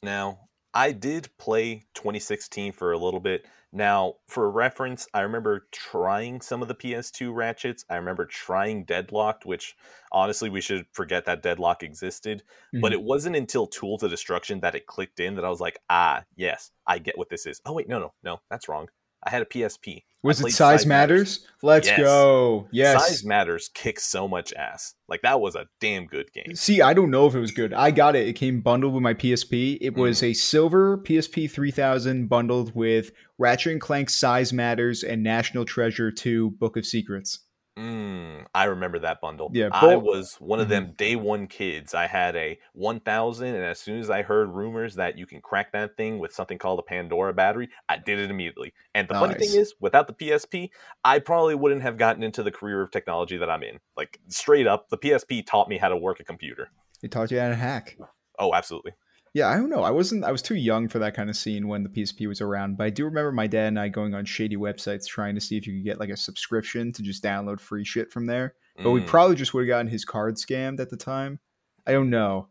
[0.03, 3.45] Now, I did play 2016 for a little bit.
[3.75, 7.83] Now, for reference, I remember trying some of the PS2 ratchets.
[7.89, 9.75] I remember trying Deadlocked, which
[10.11, 12.43] honestly, we should forget that Deadlock existed.
[12.79, 12.93] But Mhm.
[12.93, 16.23] it wasn't until Tools of Destruction that it clicked in that I was like, ah,
[16.35, 17.61] yes, I get what this is.
[17.65, 18.89] Oh, wait, no, no, no, that's wrong.
[19.23, 20.05] I had a PSP.
[20.23, 21.45] Was it played size, matters?
[21.61, 21.99] Let's Yes.
[21.99, 22.67] go.
[22.71, 23.07] Yes.
[23.07, 24.93] Size Matters kicks so much ass.
[25.09, 26.55] Like, that was a damn good game.
[26.55, 27.73] See, I don't know if it was good.
[27.73, 28.27] I got it.
[28.27, 29.77] It came bundled with my PSP.
[29.81, 30.29] It was Mm.
[30.29, 36.51] a silver PSP 3000 bundled with Ratchet and Clank Size Matters and National Treasure 2
[36.51, 37.39] Book of Secrets.
[37.77, 39.51] Mm, I remember that bundle.
[39.51, 40.69] Yeah, I was one of Mhm.
[40.69, 41.95] them day one kids.
[41.95, 45.71] I had a 1000, and as soon as I heard rumors that you can crack
[45.71, 48.73] that thing with something called a Pandora battery, I did it immediately.
[48.93, 50.69] And the funny thing is, without the PSP,
[51.03, 53.79] I probably wouldn't have gotten into the career of technology that I'm in.
[53.97, 56.69] Like, straight up, the PSP taught me how to work a computer.
[57.03, 57.97] It taught you how to hack.
[58.39, 58.93] Oh, absolutely.
[59.33, 59.81] Yeah, I don't know.
[59.81, 60.23] I wasn't.
[60.23, 62.77] I was too young for that kind of scene when the PSP was around.
[62.77, 65.57] But I do remember my dad and I going on shady websites trying to see
[65.57, 68.53] if you could get like a subscription to just download free shit from there.
[68.77, 69.07] But we Mm.
[69.07, 71.39] probably just would have gotten his card scammed at the time.
[71.87, 72.49] I don't know.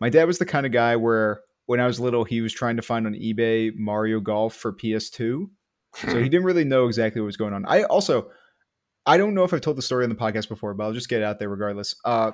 [0.00, 2.76] My dad was the kind of guy where when I was little, he was trying
[2.76, 5.50] to find on eBay Mario Golf for PS2.
[5.94, 7.64] So he didn't really know exactly what was going on.
[7.66, 8.30] I also,
[9.04, 11.08] I don't know if I've told the story on the podcast before, but I'll just
[11.10, 11.94] get it out there regardless.
[12.04, 12.32] Uh,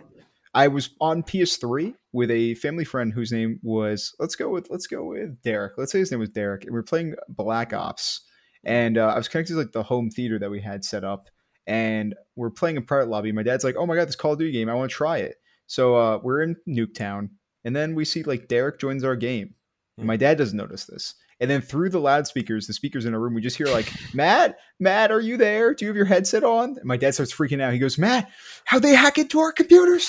[0.55, 4.87] I was on PS3 with a family friend whose name was let's go with let's
[4.87, 5.75] go with Derek.
[5.77, 8.23] Let's say his name was Derek, and we were playing Black Ops.
[8.65, 11.29] And uh, I was connected to like the home theater that we had set up,
[11.67, 13.33] and we're playing a private lobby.
[13.33, 14.69] My dad's like, "Oh my god, this Call of Duty game!
[14.69, 17.31] I want to try it." So uh, we're in Nuketown,
[17.65, 19.55] and then we see like Derek joins our game.
[19.97, 21.15] And my dad doesn't notice this.
[21.41, 24.59] And then through the loudspeakers, the speakers in our room, we just hear like, Matt,
[24.81, 25.73] Matt, are you there?
[25.73, 26.71] Do you have your headset on?
[26.71, 27.73] And my dad starts freaking out.
[27.73, 28.31] He goes, Matt,
[28.65, 30.09] how'd they hack into our computers?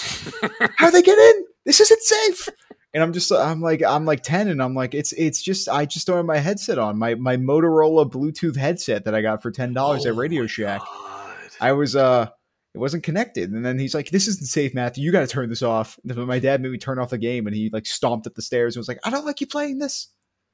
[0.77, 1.45] How'd they get in?
[1.65, 2.49] This isn't safe.
[2.93, 5.85] And I'm just, I'm like, I'm like 10 and I'm like, it's, it's just, I
[5.85, 6.97] just don't have my headset on.
[6.97, 10.81] My, my Motorola Bluetooth headset that I got for $10 at Oh Radio Shack.
[10.81, 11.39] God.
[11.61, 12.29] I was, uh,
[12.73, 13.51] it wasn't connected.
[13.51, 15.03] And then he's like, this isn't safe, Matthew.
[15.03, 15.99] You got to turn this off.
[16.03, 18.41] But my dad made me turn off the game and he like stomped up the
[18.41, 20.07] stairs and was like, I don't like you playing this.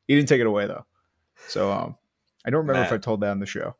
[0.08, 0.86] He didn't take it away though.
[1.48, 1.98] So, um,
[2.46, 3.76] I don't remember if I told that on the show.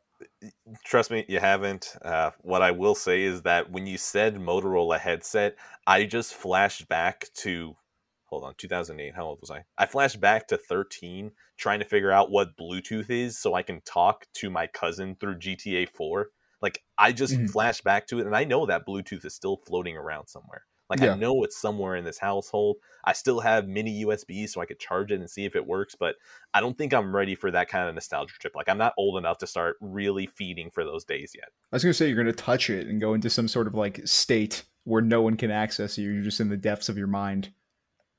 [0.84, 1.94] Trust me, you haven't.
[2.02, 6.88] Uh, what I will say is that when you said Motorola headset, I just flashed
[6.88, 7.76] back to
[8.26, 9.14] hold on, 2008.
[9.14, 9.64] How old was I?
[9.78, 13.80] I flashed back to 13, trying to figure out what Bluetooth is so I can
[13.82, 16.30] talk to my cousin through GTA 4.
[16.60, 17.46] Like I just Mhm.
[17.46, 20.64] flashed back to it, and I know that Bluetooth is still floating around somewhere.
[20.88, 21.12] Like Yeah.
[21.12, 22.76] I know it's somewhere in this household.
[23.04, 25.94] I still have mini USB so I could charge it and see if it works,
[25.98, 26.16] but
[26.54, 28.54] I don't think I'm ready for that kind of nostalgia trip.
[28.54, 31.48] Like I'm not old enough to start really feeding for those days yet.
[31.72, 33.66] I was going to say you're going to touch it and go into some sort
[33.66, 36.10] of like state where no one can access you.
[36.10, 37.50] You're just in the depths of your mind,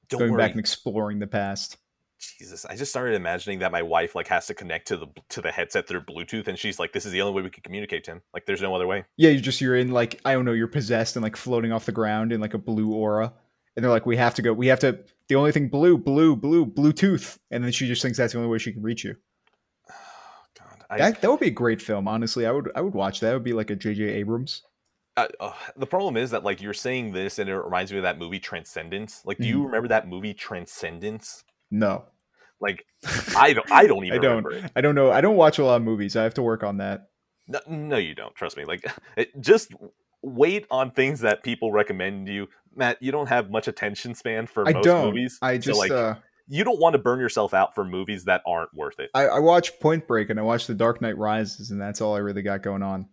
[0.10, 0.40] Don't going worry.
[0.44, 1.78] back and exploring the past.
[2.20, 5.42] Jesus, I just started imagining that my wife like has to connect to the to
[5.42, 8.04] the headset through Bluetooth, and she's like, "This is the only way we can communicate
[8.06, 8.22] to him.
[8.34, 10.68] Like, there's no other way." Yeah, you just you're in like I don't know, you're
[10.68, 13.34] possessed and like floating off the ground in like a blue aura,
[13.76, 14.52] and they're like, we have to go.
[14.54, 15.00] We have to.
[15.28, 18.50] The only thing blue, blue, blue, Bluetooth, and then she just thinks that's the only
[18.50, 19.16] way she can reach you.
[20.58, 22.08] God, I, That that would be a great film.
[22.08, 23.32] Honestly, I would I would watch that.
[23.32, 24.04] It would be like a J.J.
[24.04, 24.64] Abrams.
[25.16, 28.04] Uh, uh, the problem is that like you're saying this, and it reminds me of
[28.04, 29.22] that movie Transcendence.
[29.26, 29.66] Like, do you Mhm.
[29.66, 31.44] remember that movie Transcendence?
[31.70, 32.06] No,
[32.60, 32.86] Like,
[33.36, 33.72] I don't.
[33.72, 34.54] I don't even I don't.
[34.54, 34.72] it.
[34.76, 35.12] I don't know.
[35.12, 36.16] I don't watch a lot of movies.
[36.16, 37.10] I have to work on that.
[37.48, 38.36] No, no, you don't.
[38.36, 38.66] Trust me.
[38.66, 38.86] Like,
[39.18, 39.74] it, just
[40.22, 42.48] wait on things that people recommend you.
[42.76, 45.06] Matt, you don't have much attention span for I most don't.
[45.08, 45.40] movies.
[45.42, 46.16] I so, just like uh,
[46.48, 49.10] you don't want to burn yourself out for movies that aren't worth it.
[49.14, 52.16] I, I watch Point Break and I watch The Dark Knight Rises, and that's all
[52.16, 53.08] I really got going on.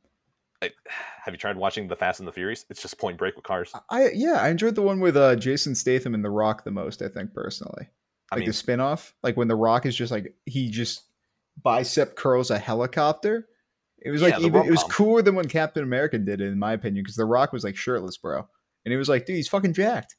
[0.62, 0.70] I,
[1.24, 2.64] have you tried watching The Fast and the Furious?
[2.70, 3.72] It's just Point Break with cars.
[3.90, 7.02] I yeah, I enjoyed the one with uh, Jason Statham and The Rock the most.
[7.02, 7.88] I think personally,
[8.34, 11.02] I like mean, the spinoff, like when The Rock is just like he just
[11.62, 13.48] bicep curls a helicopter.
[14.00, 16.58] It was Yeah, like even it was cooler than when Captain America did it, in
[16.58, 18.46] my opinion, because The Rock was like shirtless, bro,
[18.84, 20.16] and it was like, dude, he's fucking jacked.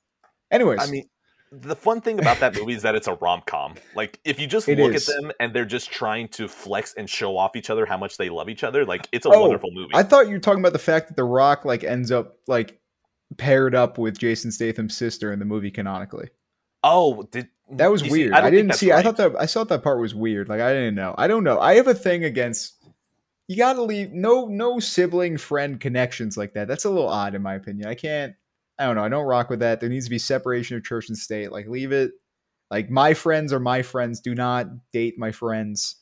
[0.51, 1.07] Anyways, I mean,
[1.51, 3.75] the fun thing about that movie is that it's a rom com.
[3.95, 5.07] Like, if you just It look is.
[5.07, 8.17] at them and they're just trying to flex and show off each other how much
[8.17, 9.91] they love each other, like it's a Oh, wonderful movie.
[9.93, 12.79] I thought you were talking about the fact that The Rock like ends up like
[13.37, 16.29] paired up with Jason Statham's sister in the movie canonically.
[16.83, 18.31] oh, did That was weird.
[18.31, 18.91] don't I, didn't see.
[18.91, 20.49] I thought that I thought that part was weird.
[20.49, 21.15] Like I didn't know.
[21.17, 21.59] I don't know.
[21.59, 22.75] I have a thing against
[23.47, 26.67] you got to leave no no sibling friend connections like that.
[26.67, 27.87] That's a little odd in my opinion.
[27.87, 28.35] I can't.
[28.77, 29.03] I don't know.
[29.03, 29.79] I don't rock with that.
[29.79, 31.51] There needs to be separation of church and state.
[31.51, 32.11] Like leave it.
[32.69, 34.19] Like my friends are my friends.
[34.19, 35.95] Do not date my friends.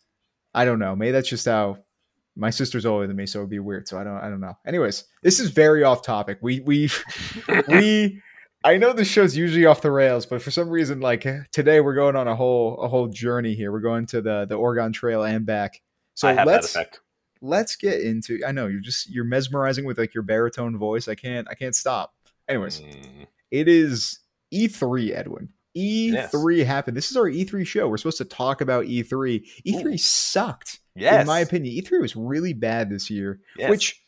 [0.53, 0.95] I don't know.
[0.95, 1.77] Maybe that's just how
[2.35, 3.87] my sister's older than me, so it'd be weird.
[3.87, 4.17] So I don't.
[4.17, 4.57] I don't know.
[4.65, 6.39] Anyways, this is very off topic.
[6.41, 6.89] We we
[7.67, 8.21] we
[8.63, 11.95] I know the show's usually off the rails, but for some reason, like today, we're
[11.95, 13.71] going on a whole a whole journey here.
[13.71, 15.81] We're going to the the Oregon Trail and back.
[16.15, 16.77] So let's
[17.41, 18.39] let's get into.
[18.47, 21.07] I know you're just you're mesmerizing with like your baritone voice.
[21.07, 22.13] I can't I can't stop.
[22.47, 24.19] Anyways, Mm, it is
[24.53, 25.49] E3, Edwin.
[25.75, 26.95] E3 happened.
[26.95, 27.87] This is our E3 show.
[27.87, 29.45] We're supposed to talk about E E3.
[29.65, 31.75] E3 sucked, yes, in my opinion.
[31.75, 33.69] E3 was really bad this year yes.
[33.69, 34.02] which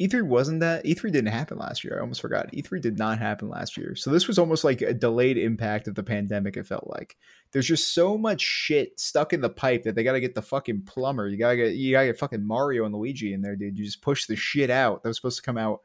[0.00, 1.96] E3 wasn't that E3 didn't happen last year.
[1.96, 2.50] I almost forgot.
[2.52, 3.94] E3 did not happen last year.
[3.94, 7.16] So this was almost like a delayed impact of the pandemic it felt like.
[7.52, 10.42] There's just so much shit stuck in the pipe that they got to get the
[10.42, 11.28] fucking plumber.
[11.28, 13.78] You got to get you got to get fucking Mario and Luigi in there, dude.
[13.78, 15.80] You just push the shit out that was supposed to come out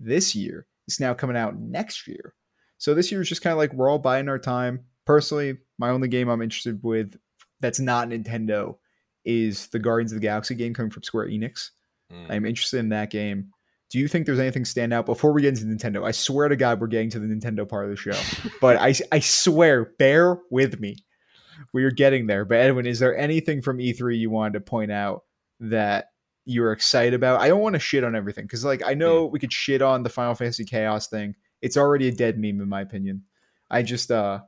[0.00, 0.66] this year.
[0.88, 2.34] It's now coming out next year.
[2.78, 4.84] So this year is just kind of like we're all buying our time.
[5.06, 7.16] Personally, my only game I'm interested with
[7.60, 8.76] that's not Nintendo
[9.24, 11.70] is the Guardians of the Galaxy game coming from Square Enix.
[12.14, 12.30] Mm.
[12.30, 13.50] I'm interested in that game.
[13.90, 16.04] Do you think there's anything stand out before we get into Nintendo?
[16.04, 18.18] I swear to God, we're getting to the Nintendo part of the show,
[18.60, 20.96] but I, I swear, bear with me.
[21.72, 22.44] We are getting there.
[22.44, 25.22] But Edwin, is there anything from E3 you wanted to point out
[25.60, 26.06] that
[26.44, 27.40] you're excited about?
[27.40, 30.02] I don't want to shit on everything because, like, I know we could shit on
[30.02, 31.34] the Final Fantasy Chaos thing.
[31.62, 33.22] It's already a dead meme, in my opinion.
[33.70, 34.40] I just, uh,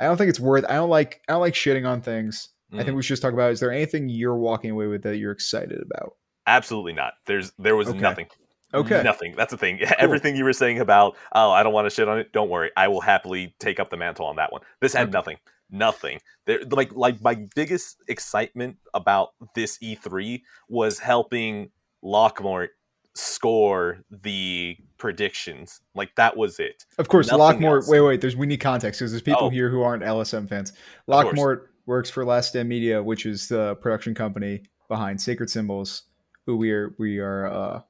[0.00, 0.64] I don't think it's worth.
[0.68, 2.48] I don't like, I don't like shitting on things.
[2.72, 2.84] I Mm.
[2.84, 3.52] think we should just talk about.
[3.52, 6.14] Is there anything you're walking away with that you're excited about?
[6.50, 7.12] Absolutely not.
[7.26, 7.98] There's there was Okay.
[7.98, 8.26] nothing.
[8.74, 9.02] Okay.
[9.02, 9.34] Nothing.
[9.36, 9.80] That's the thing.
[9.98, 12.32] Everything you were saying about oh I don't want to shit on it.
[12.32, 12.70] Don't worry.
[12.76, 14.60] I will happily take up the mantle on that one.
[14.80, 15.12] This had Okay.
[15.12, 15.36] nothing.
[15.70, 16.20] Nothing.
[16.46, 21.70] There like like my biggest excitement about this E3 was helping
[22.04, 22.68] Lockmore
[23.14, 25.80] score the predictions.
[25.94, 26.84] Like that was it.
[26.98, 27.76] Of course, Nothing Lockmort.
[27.76, 27.88] else.
[27.88, 28.20] Wait, wait.
[28.20, 29.50] There's we need context because there's people Oh.
[29.50, 30.72] here who aren't LSM fans.
[31.08, 36.04] Lockmore works for Last Stand Media, which is the production company behind Sacred Symbols.
[36.46, 37.46] Who we are we are.
[37.46, 37.80] uh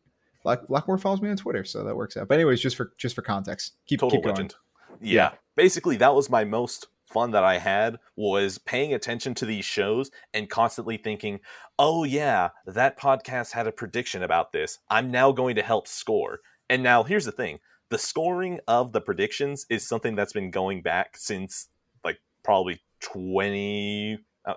[0.45, 2.29] Lockmort follows me on Twitter, so that works out.
[2.29, 4.35] But anyways, just for just for context, keep Total keep going.
[4.35, 4.55] legend.
[5.01, 5.15] Yeah.
[5.15, 5.31] Yeah.
[5.57, 10.11] Basically, that was my most fun that I had was paying attention to these shows
[10.33, 11.41] and constantly thinking,
[11.79, 14.79] "Oh yeah, that podcast had a prediction about this.
[14.89, 17.61] I'm now going to help score." And now here's the thing.
[17.91, 21.69] The scoring of the predictions is something that's been going back since
[22.05, 24.55] like probably 20 uh,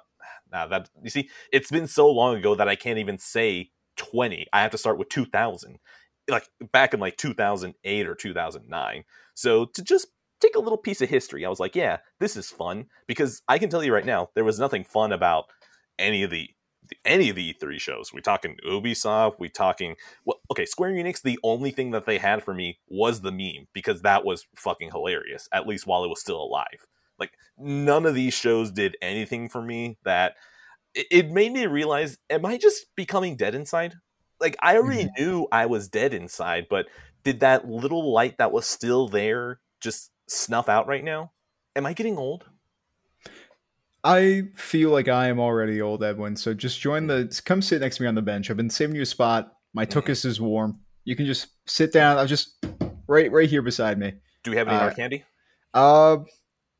[0.51, 4.47] now that you see, it's been so long ago that I can't even say 20.
[4.53, 5.79] I have to start with 2000.
[6.29, 9.03] Like back in like 2008 or 2009.
[9.33, 10.07] So to just
[10.39, 13.57] take a little piece of history, I was like, yeah, this is fun because I
[13.57, 15.45] can tell you right now, there was nothing fun about
[15.99, 16.49] any of the
[17.05, 18.11] any of the E3 shows.
[18.13, 22.43] We talking Ubisoft, we talking well, okay, Square Enix, the only thing that they had
[22.43, 26.19] for me was the meme because that was fucking hilarious, at least while it was
[26.19, 26.87] still alive.
[27.19, 30.35] Like none of these shows did anything for me that
[30.95, 33.95] it, made me realize, am I just becoming dead inside?
[34.39, 36.87] Like I already knew I was dead inside, but
[37.23, 41.31] did that little light that was still there just snuff out right now?
[41.75, 42.45] Am I getting old?
[44.03, 46.35] I feel like I am already old, Edwin.
[46.35, 47.41] So just join the.
[47.45, 48.51] Come sit next to me on the bench.
[48.51, 49.53] I've been saving you a spot.
[49.73, 49.91] My Mhm.
[49.91, 50.81] tuchus is warm.
[51.05, 52.17] You can just sit down.
[52.17, 52.65] I'm just
[53.07, 54.13] right right here beside me.
[54.43, 55.23] Do we have any Uh, dark candy?
[55.73, 56.17] Uh,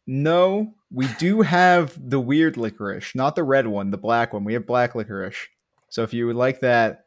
[0.06, 4.44] no, we do have the weird licorice, not the red one, the black one.
[4.44, 5.48] We have black licorice.
[5.90, 7.00] So if you would like that,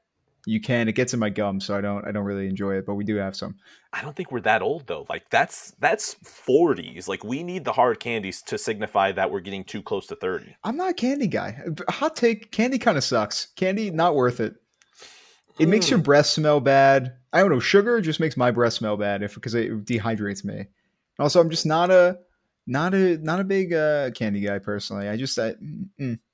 [0.49, 0.89] You can.
[0.89, 2.07] It gets in my gum, so I don't.
[2.07, 2.87] I don't really enjoy it.
[2.87, 3.57] But we do have some.
[3.93, 5.05] I don't think we're that old though.
[5.09, 7.09] Like that's that's 40s.
[7.09, 10.55] Like we need the hard candies to signify that we're getting too close to 30.
[10.63, 11.59] I'm not a candy guy.
[11.89, 13.47] Hot take: candy kind of sucks.
[13.57, 14.55] Candy not worth it.
[15.59, 16.05] It makes your Mm.
[16.05, 17.15] breath smell bad.
[17.33, 17.59] I don't know.
[17.59, 20.67] Sugar just makes my breath smell bad if because it dehydrates me.
[21.19, 22.21] Also, I'm just not a
[22.67, 25.09] not a not a big uh, candy guy personally.
[25.09, 25.55] I just I,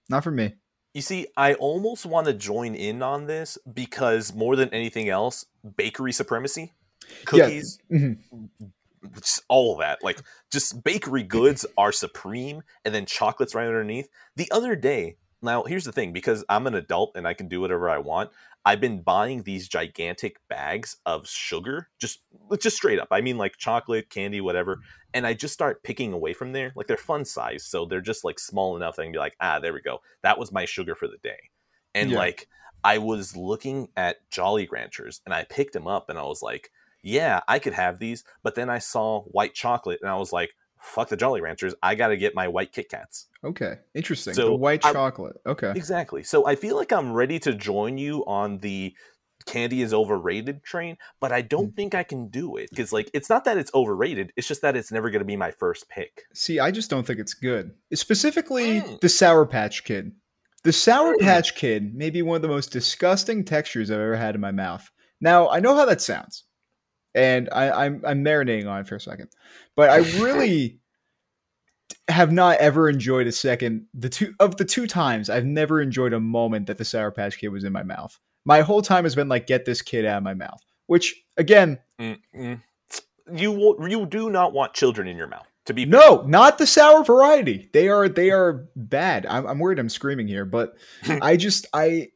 [0.09, 0.55] not for me.
[0.95, 5.47] You see, I almost want to join in on this because more than anything else,
[5.77, 6.73] bakery supremacy,
[7.11, 7.16] Yeah.
[7.25, 8.18] cookies, Mhm.
[9.14, 10.03] just all of that.
[10.05, 14.09] Like just bakery goods are supreme and then chocolates right underneath.
[14.37, 17.61] The other day, now here's the thing because I'm an adult and I can do
[17.61, 18.31] whatever I want.
[18.64, 22.20] I've been buying these gigantic bags of sugar, just
[22.61, 23.09] just straight up.
[23.11, 24.81] I mean like chocolate, candy, whatever,
[25.14, 26.72] and I just start picking away from there.
[26.76, 29.37] Like they're fun size, so they're just like small enough that I can be like,
[29.40, 30.00] "Ah, there we go.
[30.22, 31.50] That was my sugar for the day."
[31.94, 32.12] And Yeah.
[32.12, 32.48] like
[32.85, 36.70] I was looking at Jolly Ranchers and I picked them up and I was like,
[37.02, 38.24] yeah, I could have these.
[38.42, 41.75] But then I saw white chocolate and I was like, fuck the Jolly Ranchers.
[41.83, 43.29] I got to get my white Kit Kats.
[43.45, 44.35] Okay, interesting.
[44.35, 45.37] So, the white I- chocolate.
[45.47, 45.73] Okay.
[45.75, 46.23] Exactly.
[46.23, 48.95] So I feel like I'm ready to join you on the
[49.47, 53.29] candy is overrated train, but I don't think I can do it because, like, it's
[53.29, 54.33] not that it's overrated.
[54.37, 56.23] It's just that it's never going to be my first pick.
[56.33, 57.73] See, I just don't think it's good.
[57.92, 59.01] Specifically, Mm.
[59.01, 60.12] the Sour Patch Kid.
[60.62, 61.21] The Sour Mm.
[61.23, 64.53] Patch Kid may be one of the most disgusting textures I've ever had in my
[64.53, 64.88] mouth.
[65.21, 66.45] Now, I know how that sounds,
[67.14, 69.29] and I, I'm I'm marinating on it for a second,
[69.77, 70.79] but I really
[72.09, 73.87] have not ever enjoyed a second.
[73.94, 77.38] The two of the two times I've never enjoyed a moment that the Sour Patch
[77.38, 78.18] Kid was in my mouth.
[78.44, 80.61] My whole time has been like, get this kid out of my mouth.
[80.87, 82.61] Which again, Mm-mm.
[83.33, 85.46] You you do not want children in your mouth.
[85.66, 85.90] To be fair.
[85.92, 87.70] No, not the sour variety.
[87.72, 89.27] They are they are bad.
[89.27, 90.75] I'm, I'm worried I'm screaming here, but
[91.22, 92.09] I just I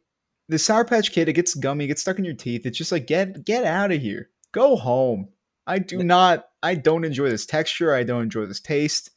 [0.48, 1.28] the sour patch kid.
[1.28, 2.66] It gets gummy, it gets stuck in your teeth.
[2.66, 4.30] It's just like get get out of here.
[4.56, 5.28] Go home.
[5.66, 6.46] I do not.
[6.62, 7.94] I don't enjoy this texture.
[7.94, 9.10] I don't enjoy this taste.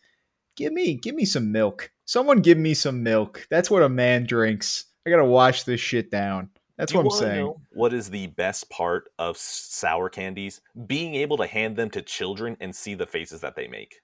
[0.58, 1.92] Give me give me some milk.
[2.04, 3.48] Someone give me some milk.
[3.50, 4.84] That's what a man drinks.
[5.08, 6.50] I gotta wash this shit down.
[6.78, 7.54] That's you what I'm saying.
[7.72, 10.60] what is the best part of sour candies?
[10.88, 14.02] Being able to hand them to children and see the faces that they make.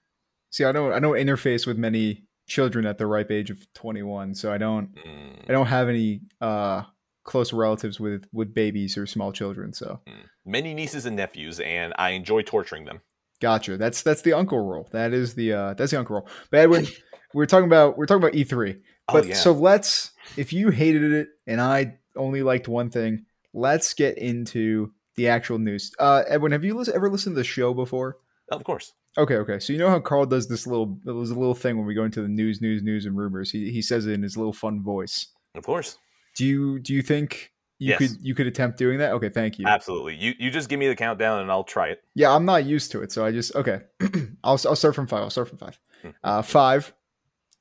[0.48, 4.34] See, I don't I don't interface with many children at the ripe age of 21,
[4.36, 6.84] so I don't Mm, I don't have any uh
[7.26, 10.14] close relatives with with babies or small children, so mm.
[10.46, 13.00] Many nieces and nephews, and I enjoy torturing them.
[13.40, 13.76] gotcha.
[13.76, 14.88] That's that's the uncle role.
[14.92, 16.28] That is the uh that's the uncle role.
[16.50, 16.86] But Edwin,
[17.34, 18.78] we're talking about we're talking about E3.
[19.08, 19.34] Oh, But yeah.
[19.34, 24.92] so let's if you hated it and I only liked one thing, let's get into
[25.16, 25.92] the actual news.
[25.98, 28.18] Uh Edwin, have you ever listened to the show before?
[28.52, 28.92] of course.
[29.18, 29.58] Okay, okay.
[29.58, 31.94] So you know how Karl does this little it was a little thing when we
[31.94, 33.50] go into the news, news, news, and rumors.
[33.50, 35.28] He he says it in his little fun voice.
[35.56, 35.98] Of course.
[36.36, 37.98] Do you do you think you Yes.
[37.98, 39.12] could you could attempt doing that?
[39.12, 39.66] Okay, thank you.
[39.66, 40.14] Absolutely.
[40.14, 42.04] You you just give me the countdown and I'll try it.
[42.14, 43.80] Yeah, I'm not used to it, so I just okay.
[44.44, 45.22] I'll I'll start from five.
[45.22, 45.78] I'll start from five.
[46.02, 46.08] Hmm.
[46.22, 46.92] Uh, five,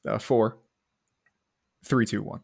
[0.08, 0.58] uh, four,
[1.86, 2.42] three, two, one.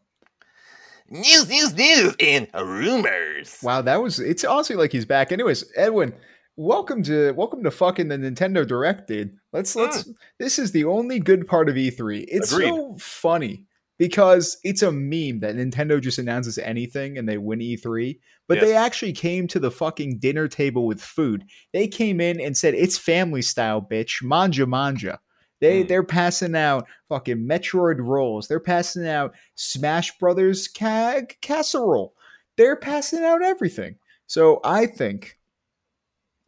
[1.08, 3.58] News, news, news, and rumors.
[3.62, 4.18] Wow, that was.
[4.18, 5.30] It's honestly like he's back.
[5.32, 6.14] Anyways, Edwin,
[6.56, 9.36] welcome to welcome to fucking the Nintendo Direct, dude.
[9.52, 10.08] Let's let's.
[10.38, 12.24] This is the only good part of E3.
[12.28, 12.68] It's Agreed.
[12.68, 13.66] so funny
[14.06, 18.64] because it's a meme that Nintendo just announces anything and they win E3, but Yes.
[18.66, 21.44] they actually came to the fucking dinner table with food.
[21.72, 24.20] They came in and said, "It's family style, bitch.
[24.20, 25.20] Manja manja."
[25.60, 25.88] They Mm.
[25.88, 28.48] they're passing out fucking Metroid rolls.
[28.48, 32.16] They're passing out Smash Brothers ca- casserole.
[32.56, 33.94] They're passing out everything.
[34.26, 35.38] So I think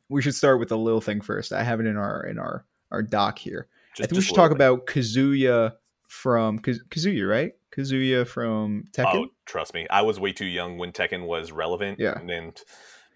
[0.09, 1.53] we should start with the little thing first.
[1.53, 3.69] I have it in our in our our doc here.
[4.01, 5.75] I think we should talk about Kazuya
[6.09, 7.53] from Kaz- Kazuya, right?
[7.77, 8.85] Kazuya from.
[8.93, 9.15] Tekken.
[9.15, 9.87] Oh, trust me.
[9.91, 11.99] I was way too young when Tekken was relevant.
[11.99, 12.19] Yeah.
[12.19, 12.61] And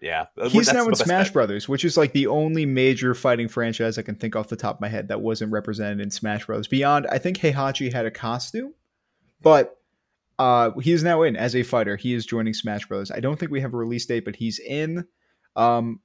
[0.01, 0.25] yeah.
[0.37, 1.33] uh, He's that's now in Smash bet.
[1.33, 4.75] Brothers, which is like the only major fighting franchise I can think off the top
[4.75, 6.67] of my head that wasn't represented in Smash Brothers.
[6.67, 8.73] Beyond, I think Heihachi had a costume,
[9.41, 9.77] but
[10.37, 11.97] uh, he is now in as a fighter.
[11.97, 13.11] He is joining Smash Brothers.
[13.11, 15.05] I don't think we have a release date, but he's in.
[15.55, 15.99] Um,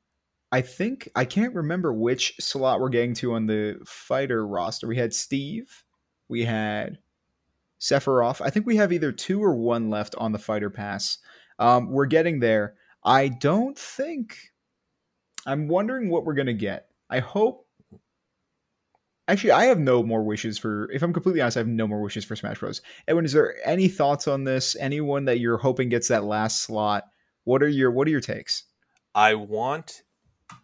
[0.51, 4.87] I think I can't remember which slot we're getting to on the fighter roster.
[4.87, 5.85] We had Steve,
[6.29, 6.98] we had
[7.81, 8.40] Sephiroth.
[8.40, 11.19] I think we have either two or one left on the fighter pass.
[11.59, 12.75] Um, we're getting there.
[13.05, 14.37] I don't think.
[15.46, 16.88] I'm wondering what we're gonna get.
[17.11, 17.67] I hope.
[19.29, 20.90] Actually, I have no more wishes for.
[20.90, 22.83] If I'm completely honest, I have no more wishes for Smash Bros.
[23.07, 24.77] Edwin, is there any thoughts on this?
[24.77, 27.05] Anyone that you're hoping gets that last slot?
[27.44, 28.65] What are your What are your takes?
[29.15, 30.03] I want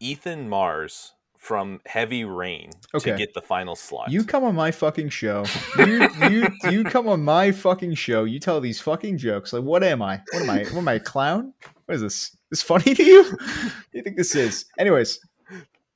[0.01, 3.12] Ethan Mars from Heavy Rain Okay.
[3.12, 4.12] to get the final slot.
[4.12, 5.45] You come on my fucking show.
[5.78, 8.24] You you you come on my fucking show.
[8.24, 9.53] You tell these fucking jokes.
[9.55, 10.20] Like, what am I?
[10.32, 10.59] What am I?
[10.64, 10.93] What am I?
[10.95, 11.55] A clown?
[11.86, 12.36] What is this?
[12.53, 13.22] Is funny to you?
[13.24, 13.38] what
[13.91, 14.66] do you think this is?
[14.78, 15.18] Anyways,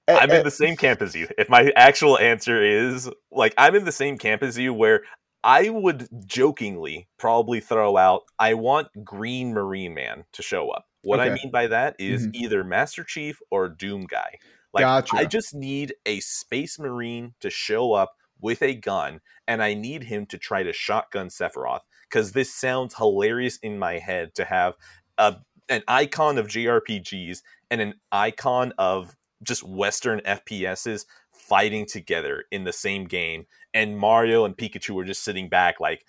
[0.08, 1.28] eh, I'm eh, in the same camp as you.
[1.36, 5.02] If my actual answer is like I'm in the same camp as you, where
[5.44, 10.86] I would jokingly probably throw out, I want Green Marine Man to show up.
[11.02, 12.34] What I mean by that is Mhm.
[12.34, 14.38] either Master Chief or Doom Guy.
[14.74, 15.16] Like Gotcha.
[15.16, 20.04] I just need a Space Marine to show up with a gun, and I need
[20.04, 24.74] him to try to shotgun Sephiroth because this sounds hilarious in my head to have
[25.16, 25.36] a
[25.70, 32.72] an icon of JRPGs and an icon of just Western FPSs fighting together in the
[32.72, 36.04] same game, and Mario and Pikachu are just sitting back like.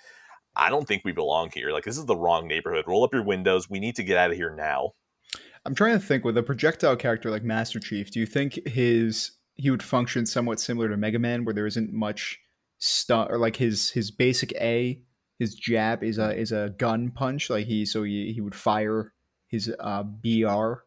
[0.58, 1.72] I don't think we belong here.
[1.72, 2.86] Like this is the wrong neighborhood.
[2.88, 3.70] Roll up your windows.
[3.70, 4.94] We need to get out of here now.
[5.66, 8.12] I'm trying to think with a projectile character like Master Chief.
[8.12, 11.92] Do you think his he would function somewhat similar to Mega Man, where there isn't
[11.92, 12.40] much
[12.78, 15.02] stuff, or like his his basic A,
[15.40, 17.50] his jab is a is a gun punch.
[17.50, 19.14] Like he so he, he would fire
[19.48, 20.84] his uh BR.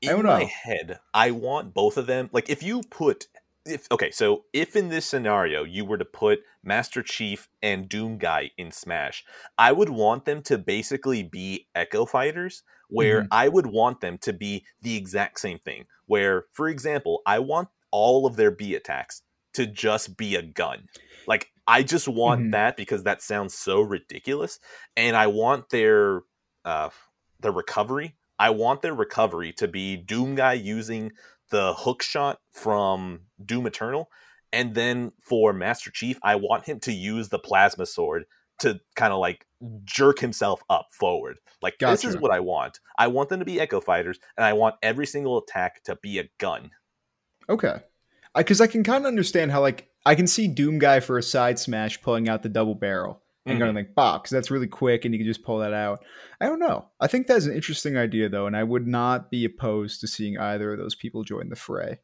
[0.00, 2.30] in don't my head, I want both of them.
[2.32, 3.26] Like if you put
[3.64, 8.18] if okay, so if in this scenario you were to put Master Chief and Doom
[8.18, 9.24] Guy in Smash,
[9.56, 12.62] I would want them to basically be Echo Fighters,
[12.92, 13.28] where Mhm.
[13.30, 15.86] I would want them to be the exact same thing.
[16.06, 19.22] Where, for example, I want all of their B attacks
[19.54, 20.88] to just be a gun.
[21.26, 22.52] Like I just want Mhm.
[22.52, 24.58] that because that sounds so ridiculous,
[24.96, 26.22] and I want their
[26.64, 26.90] uh
[27.40, 28.16] their recovery.
[28.38, 31.12] I want their recovery to be Doom Guy using
[31.50, 34.10] the hook shot from Doom Eternal.
[34.52, 38.26] And then for Master Chief, I want him to use the plasma sword
[38.60, 39.46] to kind of like
[39.84, 41.38] jerk himself up forward.
[41.60, 42.80] Like this is what I want.
[42.98, 46.18] I want them to be Echo Fighters, and I want every single attack to be
[46.18, 46.70] a gun.
[47.48, 47.76] Okay,
[48.36, 51.22] because I, can kind of understand how like I can see Doom Guy for a
[51.22, 53.60] side smash pulling out the double barrel and Mhm.
[53.60, 54.30] going like box.
[54.30, 56.04] That's really quick, and you can just pull that out.
[56.40, 56.88] I don't know.
[57.00, 60.38] I think that's an interesting idea though, and I would not be opposed to seeing
[60.38, 61.98] either of those people join the fray.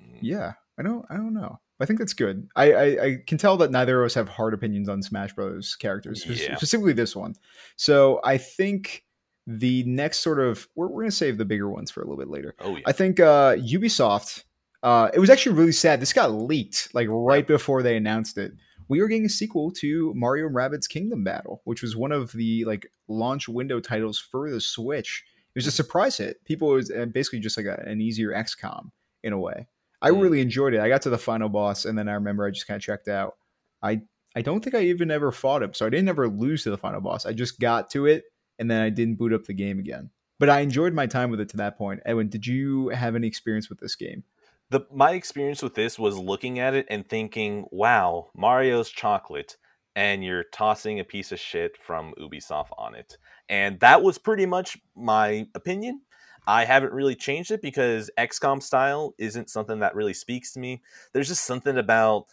[0.00, 0.18] Mm.
[0.22, 1.04] Yeah, I don't.
[1.10, 1.60] I don't know.
[1.84, 2.48] I think that's good.
[2.56, 5.76] I, I, I can tell that neither of us have hard opinions on Smash Bros.
[5.76, 6.56] characters, Yeah.
[6.56, 7.34] specifically this one.
[7.76, 9.04] So I think
[9.46, 12.30] the next sort of we're, we're gonna save the bigger ones for a little bit
[12.30, 12.54] later.
[12.60, 12.82] Oh yeah.
[12.86, 14.44] I think uh, Ubisoft.
[14.82, 16.00] Uh, it was actually really sad.
[16.00, 18.52] This got leaked like right before they announced it.
[18.88, 22.32] We were getting a sequel to Mario and Rabbids Kingdom Battle, which was one of
[22.32, 25.22] the like launch window titles for the Switch.
[25.54, 26.42] It was a surprise hit.
[26.46, 28.90] People was uh, basically just like a, an easier XCOM
[29.22, 29.66] in a way.
[30.04, 30.80] I really enjoyed it.
[30.80, 33.08] I got to the final boss, and then I remember I just kind of checked
[33.08, 33.36] out.
[33.82, 34.02] I
[34.36, 36.78] I don't think I even ever fought him, so I didn't ever lose to the
[36.78, 37.26] final boss.
[37.26, 38.24] I just got to it,
[38.58, 40.10] and then I didn't boot up the game again.
[40.40, 42.00] But I enjoyed my time with it to that point.
[42.04, 44.24] Edwin, did you have any experience with this game?
[44.70, 49.56] the my experience with this was looking at it and thinking, "Wow, Mario's chocolate."
[49.96, 53.16] And you're tossing a piece of shit from Ubisoft on it.
[53.48, 56.00] And that was pretty much my opinion.
[56.46, 60.82] I haven't really changed it because XCOM style isn't something that really speaks to me.
[61.12, 62.26] There's just something about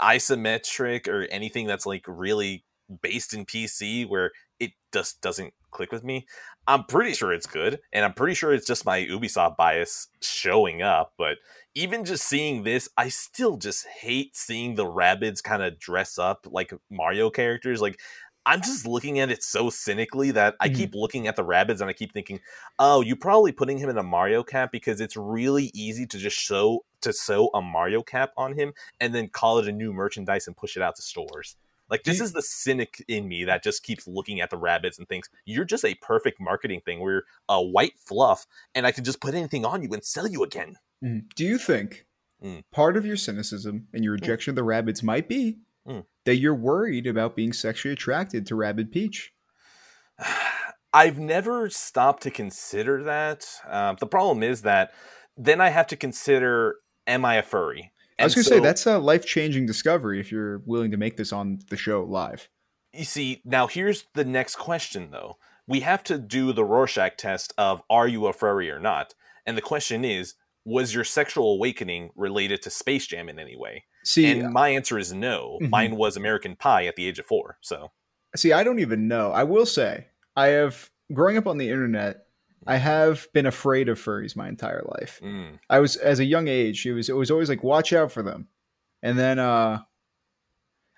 [0.00, 2.64] isometric or anything that's like really
[3.02, 6.26] based in PC where it just doesn't click with me.
[6.66, 10.82] I'm pretty sure it's good, and I'm pretty sure it's just my Ubisoft bias showing
[10.82, 11.14] up.
[11.16, 11.38] But
[11.74, 16.46] even just seeing this, I still just hate seeing the Rabbids kind of dress up
[16.50, 17.80] like Mario characters.
[17.80, 18.00] Like,
[18.46, 20.76] I'm just looking at it so cynically that I Mhm.
[20.76, 22.40] keep looking at the Rabbids and I keep thinking,
[22.78, 26.36] oh, you're probably putting him in a Mario cap because it's really easy to just
[26.38, 30.46] show to sew a Mario cap on him and then call it a new merchandise
[30.46, 31.56] and push it out to stores.
[31.90, 35.08] Like this is the cynic in me that just keeps looking at the Rabbids and
[35.08, 37.00] thinks you're just a perfect marketing thing.
[37.00, 40.42] We're a white fluff, and I can just put anything on you and sell you
[40.42, 40.76] again.
[41.02, 42.04] Do you think
[42.42, 42.62] Mm.
[42.70, 45.58] part of your cynicism and your rejection of the Rabbids might be
[45.88, 46.04] Mm.
[46.26, 49.32] that you're worried about being sexually attracted to Rabbid Peach?
[50.92, 53.46] I've never stopped to consider that.
[53.66, 54.92] Um, the problem is that
[55.36, 56.76] then I have to consider:
[57.06, 57.92] Am I a furry?
[58.18, 61.16] I was going to say that's a life changing discovery if you're willing to make
[61.16, 62.48] this on the show live.
[62.92, 65.36] You see, now here's the next question though.
[65.66, 69.14] We have to do the Rorschach test of are you a furry or not?
[69.46, 70.34] And the question is,
[70.64, 73.84] was your sexual awakening related to Space Jam in any way?
[74.08, 75.58] See, and my answer is no.
[75.60, 75.68] Mhm.
[75.70, 77.58] Mine was American Pie at the age of four.
[77.60, 77.90] So
[78.34, 79.32] see, I don't even know.
[79.32, 82.24] I will say, I have growing up on the internet.
[82.66, 85.20] I have been afraid of furries my entire life.
[85.22, 86.86] mm, I was as a young age.
[86.86, 88.48] It was it was always like watch out for them,
[89.02, 89.82] and then uh,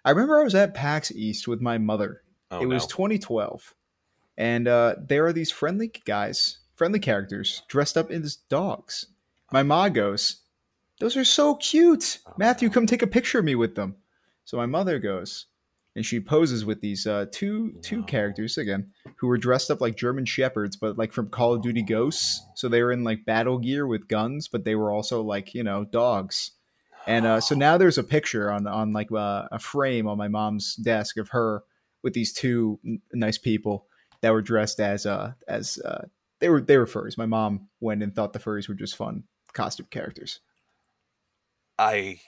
[0.04, 2.22] I remember I was at PAX East with my mother.
[2.52, 3.74] oh it was 2012,
[4.36, 9.06] and uh, there are these friendly guys, friendly characters dressed up as dogs.
[9.52, 10.42] My ma goes,
[11.00, 12.70] "Those are so cute, Oh, Matthew.
[12.70, 13.96] Come take a picture of me with them."
[14.44, 15.46] So my mother goes,
[15.96, 19.96] and she poses with these uh, two two characters again who were dressed up like
[19.96, 22.42] German shepherds, but like from Call of Duty Ghosts.
[22.54, 25.64] So they were in like battle gear with guns, but they were also like you
[25.64, 26.52] know dogs.
[27.06, 30.28] And uh, so now there's a picture on on like uh, a frame on my
[30.28, 31.64] mom's desk of her
[32.02, 33.86] with these two n- nice people
[34.20, 36.06] that were dressed as uh as uh
[36.40, 37.18] they were they were furries.
[37.18, 40.40] My mom went and thought the furries were just fun costume characters.
[41.80, 42.20] I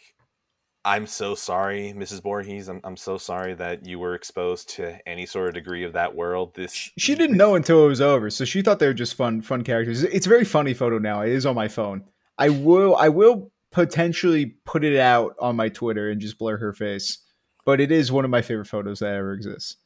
[0.84, 2.22] I'm so sorry, Mrs.
[2.22, 2.68] Borjes.
[2.68, 6.16] I'm I'm so sorry that you were exposed to any sort of degree of that
[6.16, 6.55] world.
[6.55, 9.42] This She didn't know until it was over, so she thought they were just fun
[9.42, 10.03] fun characters.
[10.03, 11.20] It's a very funny photo now.
[11.20, 12.05] It is on my phone.
[12.38, 16.72] I will I will potentially put it out on my Twitter and just blur her
[16.72, 17.18] face.
[17.64, 19.76] But it is one of my favorite photos that ever exists.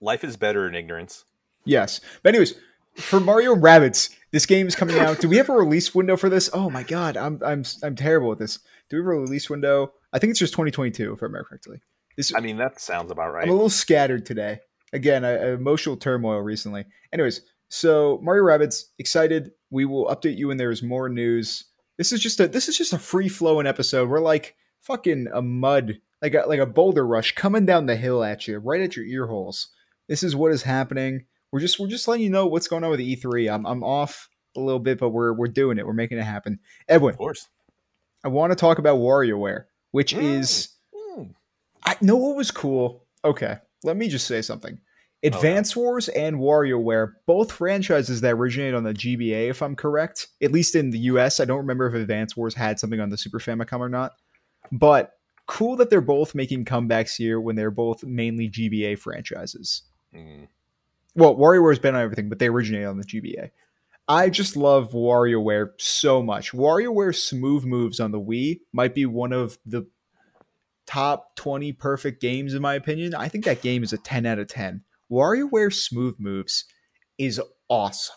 [0.00, 1.24] life is better in ignorance.
[1.64, 2.00] Yes.
[2.22, 2.54] But anyways,
[2.94, 5.20] for Mario Rabbids, this game is coming out.
[5.20, 6.50] Do we have a release window for this?
[6.52, 8.58] Oh my god, I'm I'm I'm terrible at this.
[8.90, 9.92] Do we have a release window?
[10.12, 11.80] I think it's just 2022, if I remember correctly.
[12.16, 13.44] This I mean, that sounds about right.
[13.44, 14.60] I'm a little scattered today.
[14.92, 16.84] Again, I, I- emotional turmoil recently.
[17.12, 19.52] Anyways, so Mario Rabbids excited.
[19.70, 21.64] We will update you when there's more news.
[21.98, 24.08] This is just a this is just a free flowing episode.
[24.08, 28.24] We're like fucking a mud, like a like a boulder rush coming down the hill
[28.24, 29.68] at you, right at your ear holes.
[30.08, 31.26] This is what is happening.
[31.52, 33.52] We're just we're just letting you know what's going on with the E3.
[33.52, 35.86] I'm I'm off a little bit, but we're we're doing it.
[35.86, 36.58] We're making it happen.
[36.88, 37.48] Edwin, of course.
[38.24, 40.22] I want to talk about WarioWare, which Mm.
[40.22, 40.68] is
[41.16, 41.34] Mm.
[41.84, 43.04] I know what was cool.
[43.24, 44.78] Okay, let me just say something.
[45.24, 50.52] Advance Wars and WarioWare, both franchises that originate on the GBA, if I'm correct, at
[50.52, 51.40] least in the US.
[51.40, 54.12] I don't remember if Advance Wars had something on the Super Famicom or not.
[54.70, 55.14] But
[55.46, 59.82] cool that they're both making comebacks here when they're both mainly GBA franchises.
[60.14, 60.46] Mm.
[61.18, 63.50] Well, WarioWare's been on everything, but they originated on the GBA.
[64.06, 66.52] I just love WarioWare so much.
[66.52, 69.84] WarioWare's smooth moves on the Wii might be one of the
[70.86, 73.14] top 20 perfect games in my opinion.
[73.16, 74.82] I think that game is a 10 out of 10.
[75.10, 76.64] WarioWare smooth moves
[77.18, 78.14] is awesome.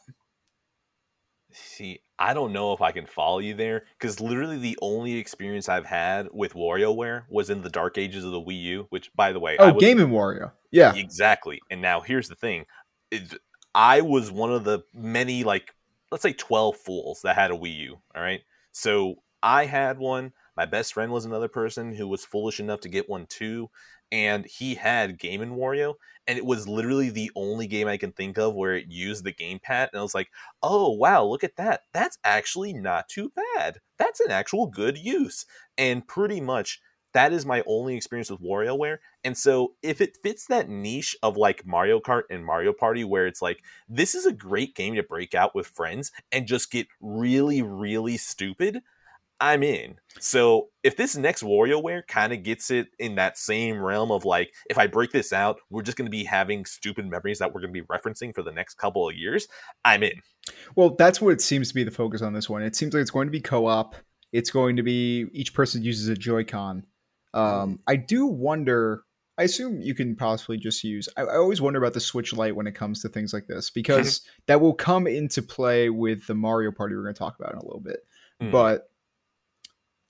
[1.54, 5.68] See, I don't know if I can follow you there because literally the only experience
[5.68, 9.34] I've had with WarioWare was in the dark ages of the Wii U, which, by
[9.34, 10.52] the way, oh, I Oh, was, Game and Wario.
[10.72, 10.96] Yeah.
[10.96, 11.60] exactly.
[11.70, 12.66] And now here's the thing:
[13.12, 13.36] is
[13.76, 15.74] I was one of the many, like,
[16.12, 17.98] let's say, twelve fools that had a Wii U.
[18.16, 18.42] All right,
[18.72, 20.34] so I had one.
[20.58, 23.70] My best friend was another person who was foolish enough to get one too,
[24.12, 25.96] and he had Game and Wario,
[26.28, 29.34] and it was literally the only game I can think of where it used the
[29.34, 30.30] gamepad, and I was like,
[30.62, 31.82] "Oh wow, look at that!
[31.94, 33.80] That's actually not too bad.
[33.98, 35.46] That's an actual good use."
[35.78, 36.82] And pretty much
[37.14, 38.98] that is my only experience with WarioWare.
[39.24, 43.28] And so if it fits that niche of like Mario Kart and Mario Party, where
[43.28, 46.88] it's like, this is a great game to break out with friends and just get
[47.02, 48.82] really, really stupid,
[49.40, 49.96] I'm in.
[50.20, 54.54] So if this next WarioWare kind of gets it in that same realm of like,
[54.70, 57.62] if I break this out, we're just going to be having stupid memories that we're
[57.62, 59.48] going to be referencing for the next couple of years,
[59.84, 60.22] I'm in.
[60.76, 62.62] Well, that's what it seems to be the focus on this one.
[62.62, 63.96] It seems like it's going to be co-op.
[64.32, 66.84] It's going to be each person uses a Joy-Con.
[67.34, 69.04] Um, I do wonder.
[69.38, 71.10] I assume you can possibly just use.
[71.18, 73.70] I, I always wonder about the Switch Lite when it comes to things like this
[73.70, 77.54] because that will come into play with the Mario Party we're going to talk about
[77.54, 78.02] in a little bit.
[78.40, 78.52] Hmm.
[78.52, 78.92] But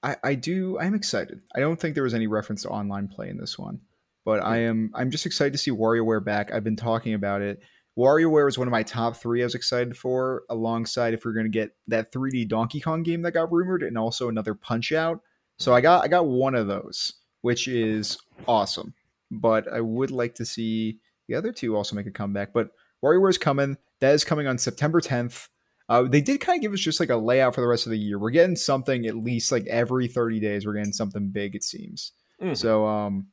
[0.04, 0.80] I, I do.
[0.80, 1.42] I'm excited.
[1.56, 3.82] I don't think there was any reference to online play in this one,
[4.26, 4.92] but I am.
[4.96, 6.52] I'm just excited to see WarioWare back.
[6.52, 7.62] I've been talking about it.
[7.98, 11.46] WarioWare was one of my top three I was excited for, alongside if we're going
[11.46, 15.22] to get that 3D Donkey Kong game that got rumored, and also another Punch Out.
[15.62, 18.96] So I got I got one of those, which is awesome.
[19.30, 20.98] But I would like to see
[21.28, 22.52] the other two also make a comeback.
[22.52, 23.78] But Warrior WarioWare's coming.
[24.00, 25.50] That is coming on September 10th.
[25.88, 27.92] Uh, they did kind of give us just like a layout for the rest of
[27.92, 28.18] the year.
[28.18, 30.66] We're getting something at least like every 30 days.
[30.66, 32.14] We're getting something big, it seems.
[32.42, 32.58] Mhm.
[32.58, 33.28] So um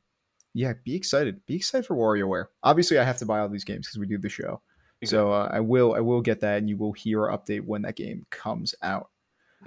[0.53, 1.43] yeah, be excited.
[1.47, 2.45] Be excited for WarioWare.
[2.61, 4.61] Obviously, I have to buy all these games because we do the show.
[5.03, 7.81] So uh, I will I will get that, and you will hear our update when
[7.83, 9.09] that game comes out.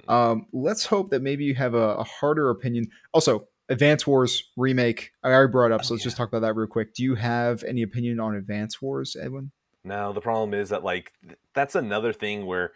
[0.07, 2.87] Um, let's hope that maybe you have a, a harder opinion.
[3.13, 5.11] Also, Advance Wars remake.
[5.23, 6.93] I already brought up, so Oh, let's just talk about that real quick.
[6.93, 9.51] Do you have any opinion on Advance Wars, Edwin?
[9.83, 12.71] No, the problem is that like th- that's another thing where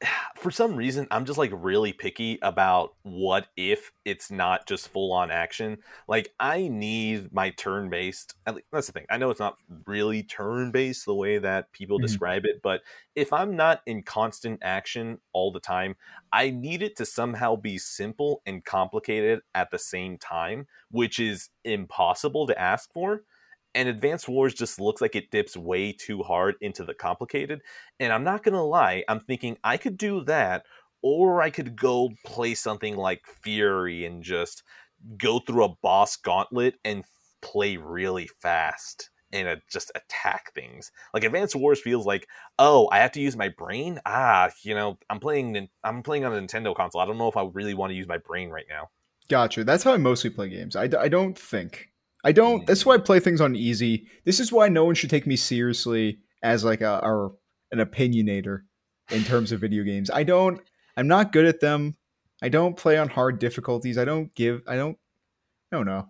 [0.36, 5.12] for some reason I'm just like really picky about what if it's not just full
[5.12, 5.78] on action.
[6.08, 8.34] Like I need my turn based.
[8.72, 9.06] That's the thing.
[9.10, 12.24] I know it's not really turn based the way that people Mhm.
[12.24, 12.82] describe it, but
[13.14, 15.96] if I'm not in constant action all the time,
[16.32, 21.50] I need it to somehow be simple and complicated at the same time, which is
[21.64, 23.22] impossible to ask for
[23.74, 27.60] and Advance Wars just looks like it dips way too hard into the complicated.
[28.00, 30.64] And I'm not gonna lie, I'm thinking I could do that,
[31.02, 34.62] or I could go play something like Furi and just
[35.18, 37.04] go through a boss gauntlet and
[37.42, 40.92] play really fast and uh, just attack things.
[41.12, 42.26] Like Advance Wars feels like,
[42.58, 44.00] oh, I have to use my brain.
[44.06, 45.68] Ah, you know, I'm playing.
[45.82, 47.00] I'm playing on a Nintendo console.
[47.00, 48.88] I don't know if I really want to use my brain right now.
[49.28, 49.64] Gotcha.
[49.64, 50.76] That's how I mostly play games.
[50.76, 51.88] I don't think.
[52.24, 52.66] I don't.
[52.66, 54.06] That's why I play things on easy.
[54.24, 57.34] This is why no one should take me seriously as like a or
[57.70, 58.62] an opinionator
[59.10, 60.10] in terms of video games.
[60.10, 60.60] I don't.
[60.96, 61.96] I'm not good at them.
[62.42, 63.98] I don't play on hard difficulties.
[63.98, 64.62] I don't give.
[64.66, 64.96] I don't.
[65.70, 66.06] I don't know.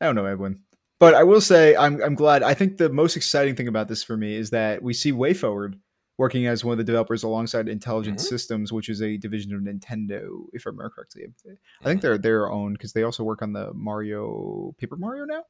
[0.00, 0.62] I don't know, Edwin.
[0.98, 2.42] But I will say I'm I'm glad.
[2.42, 5.78] I think the most exciting thing about this for me is that we see WayForward
[6.18, 8.22] working as one of the developers alongside Intelligent Mhm.
[8.22, 11.26] Systems, which is a division of Nintendo, if I remember correctly.
[11.82, 15.44] I think they're their own because they also work on the Mario Paper Mario now.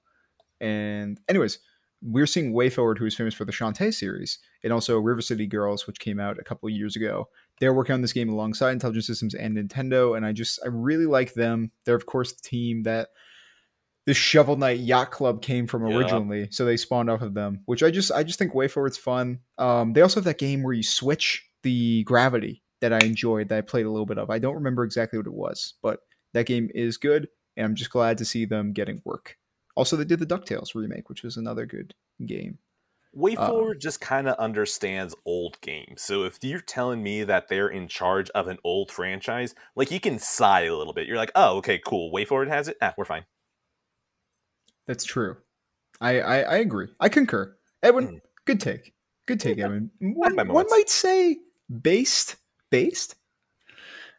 [0.60, 1.58] And anyways,
[2.02, 5.86] we're seeing WayForward, who is famous for the Shantae series, and also River City Girls,
[5.86, 7.28] which came out a couple of years ago.
[7.60, 11.06] They're working on this game alongside Intelligent Systems and Nintendo, and I just I really
[11.06, 11.70] like them.
[11.84, 13.10] They're of course the team that
[14.06, 15.96] the Shovel Knight Yacht Club came from Yeah.
[15.96, 17.62] originally, so they spawned off of them.
[17.66, 19.40] Which I just I just think WayForward's fun.
[19.58, 23.58] Um, they also have that game where you switch the gravity that I enjoyed that
[23.58, 24.30] I played a little bit of.
[24.30, 26.00] I don't remember exactly what it was, but
[26.34, 29.36] that game is good, and I'm just glad to see them getting work.
[29.74, 31.94] Also, they did the Ducktales remake, which was another good
[32.24, 32.58] game.
[33.16, 36.02] WayForward just kind of understands old games.
[36.02, 40.00] So if you're telling me that they're in charge of an old franchise, like you
[40.00, 41.06] can sigh a little bit.
[41.06, 42.12] You're like, oh, okay, cool.
[42.12, 42.76] WayForward has it.
[42.82, 43.24] Ah, we're fine.
[44.86, 45.36] That's true.
[46.00, 46.88] I I, I agree.
[47.00, 47.56] I concur.
[47.82, 48.20] Edwin, Mm.
[48.46, 48.92] good take.
[49.26, 49.64] Good take, Yeah.
[49.66, 49.90] Edwin.
[50.00, 51.38] One, one might say
[51.82, 52.36] based.
[52.70, 53.14] Based?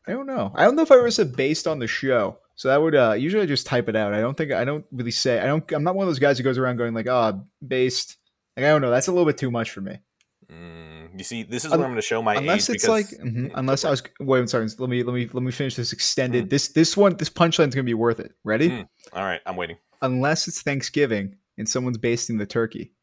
[0.08, 0.52] I don't know.
[0.56, 2.38] I don't know if I ever said based on the show.
[2.56, 4.14] So that would uh usually I just type it out.
[4.14, 6.38] I don't think I don't really say I don't I'm not one of those guys
[6.38, 7.34] who goes around going like, ah,
[7.66, 8.18] based.
[8.56, 8.90] Like I don't know.
[8.90, 10.00] That's a little bit too much for me.
[10.52, 12.90] Mm, you see, this is Un- where I'm going to show my unless it's because
[13.12, 14.68] like mhm, Mm, unless I was wait, I'm sorry.
[14.80, 16.46] Let me let me let me finish this extended.
[16.46, 16.50] Mm.
[16.50, 18.32] This this one this punchline's gonna be worth it.
[18.46, 18.70] Ready?
[18.70, 18.88] Mm.
[19.14, 19.78] All right, I'm waiting.
[20.02, 22.94] Unless it's Thanksgiving and someone's basting the turkey,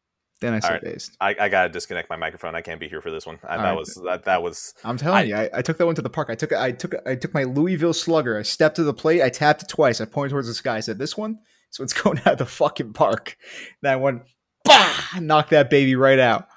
[0.41, 0.81] then I say right.
[0.81, 1.15] based.
[1.21, 2.55] I, I gotta disconnect my microphone.
[2.55, 3.39] I can't be here for this one.
[3.43, 3.73] I, that right.
[3.73, 6.09] was that, that was I'm telling I- you, I, I took that one to the
[6.09, 6.29] park.
[6.29, 8.37] I took I took I took my Louisville Slugger.
[8.37, 9.21] I stepped to the plate.
[9.21, 10.01] I tapped it twice.
[10.01, 10.77] I pointed towards the sky.
[10.77, 11.39] I said, "This one,
[11.69, 13.37] so it's going out of the fucking park."
[13.81, 14.23] That one,
[14.65, 16.47] bah, knocked that baby right out.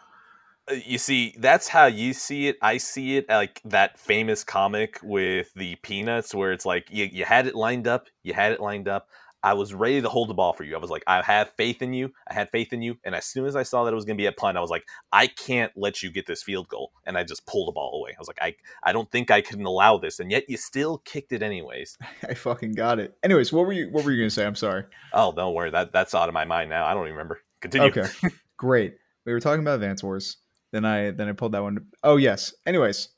[0.68, 4.98] Uh, you see that's how you see it i see it like that famous comic
[5.02, 8.60] with the peanuts where it's like you, you had it lined up you had it
[8.60, 9.08] lined up
[9.42, 11.82] i was ready to hold the ball for you i was like i have faith
[11.82, 13.94] in you i had faith in you and as soon as i saw that it
[13.94, 16.42] was going to be a punt i was like i can't let you get this
[16.42, 19.10] field goal and i just pulled the ball away i was like i, I don't
[19.10, 21.96] think i can allow this and yet you still kicked it anyways
[22.28, 23.16] I fucking got it.
[23.22, 24.44] Anyways, what were you what were you gonna say?
[24.46, 24.84] I'm sorry.
[25.12, 27.88] oh don't worry that that's out of my mind now i don't even remember continue
[27.88, 28.06] Okay,
[28.56, 28.94] great.
[29.26, 30.36] We were talking about Advance Wars.
[30.72, 31.86] Then I then I pulled that one.
[32.02, 32.54] Oh yes.
[32.66, 33.08] Anyways,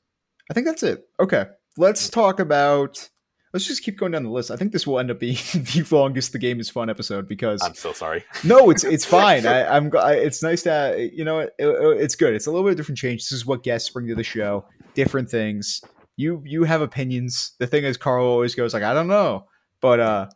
[0.50, 1.04] I think that's it.
[1.20, 1.44] Okay,
[1.76, 3.08] let's talk about.
[3.52, 4.50] Let's just keep going down the list.
[4.52, 7.60] I think this will end up being the longest the game is fun episode because
[7.64, 9.44] i'm so sorry no, it's it's fine.
[9.46, 9.90] I, I'm.
[9.96, 12.34] I, it's nice to you know it, it- it's good.
[12.34, 13.22] It's a little bit of different change.
[13.22, 14.66] This is what guests bring to the show.
[14.94, 15.80] Different things.
[16.16, 17.52] You you have opinions.
[17.58, 19.46] The thing is, Karl always goes like, I don't know,
[19.80, 20.26] but uh,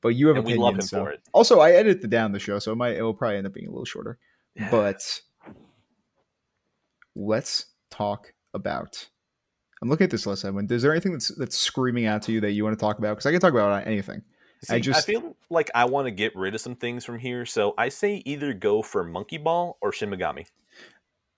[0.00, 0.64] but you have and we opinions.
[0.64, 2.96] love him so- for it Also, I edit the down the show, so it might
[2.96, 4.18] it will probably end up being a little shorter.
[4.56, 4.70] Yeah.
[4.70, 5.20] But
[7.14, 9.08] let's talk about.
[9.84, 10.66] I'm looking at this list, Edwin.
[10.70, 13.10] Is there anything that's that's screaming out to you that you want to talk about?
[13.10, 14.22] Because I can talk about uh, anything.
[14.62, 17.18] I See, I just- feel like I want to get rid of some things from
[17.18, 20.46] here, so I say either go for Monkey Ball or Shin Megami.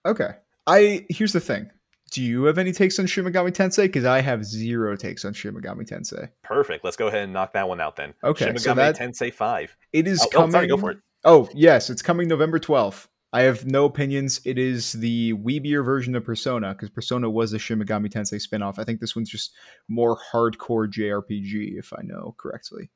[0.06, 0.30] Okay.
[0.68, 1.70] I here's the thing.
[2.12, 3.82] Do you have any takes on Shin Megami Tensei?
[3.82, 6.30] Because I have zero takes on Shin Megami Tensei.
[6.44, 6.84] Perfect.
[6.84, 8.14] Let's go ahead and knock that one out then.
[8.22, 9.76] Okay, Shin Megami so that- Tensei Five.
[9.92, 10.52] It is Oh, oh, coming.
[10.52, 10.98] sorry, go for it.
[11.24, 13.08] Oh yes, it's coming November 12th.
[13.36, 14.40] I have no opinions.
[14.46, 18.78] It is the weebier version of Persona because Persona was a Shin Megami Tensei spinoff.
[18.78, 19.52] I think this one's just
[19.88, 22.88] more hardcore JRPG, if I know correctly.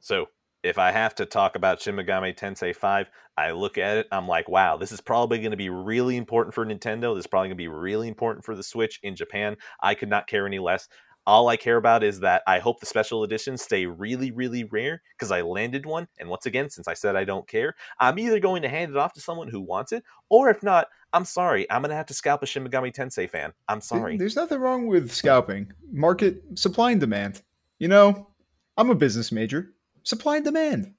[0.00, 0.28] So
[0.62, 4.06] if I have to talk about Shin Megami Tensei Five, I look at it.
[4.10, 7.14] I'm like, wow, this is probably going to be really important for Nintendo.
[7.14, 9.54] This is probably going to be really important for the Switch in Japan.
[9.82, 10.88] I could not care any less.
[11.26, 15.02] All I care about is that I hope the special editions stay really, really rare
[15.16, 16.06] because I landed one.
[16.18, 18.96] And once again, since I said I don't care, I'm either going to hand it
[18.96, 21.70] off to someone who wants it, or if not, I'm sorry.
[21.70, 23.52] I'm going to have to scalp a Shin Megami Tensei fan.
[23.68, 24.16] I'm sorry.
[24.16, 25.72] There's nothing wrong with scalping.
[25.90, 27.42] Market supply and demand.
[27.78, 28.28] You know,
[28.76, 29.72] I'm a business major.
[30.02, 30.92] Supply and demand.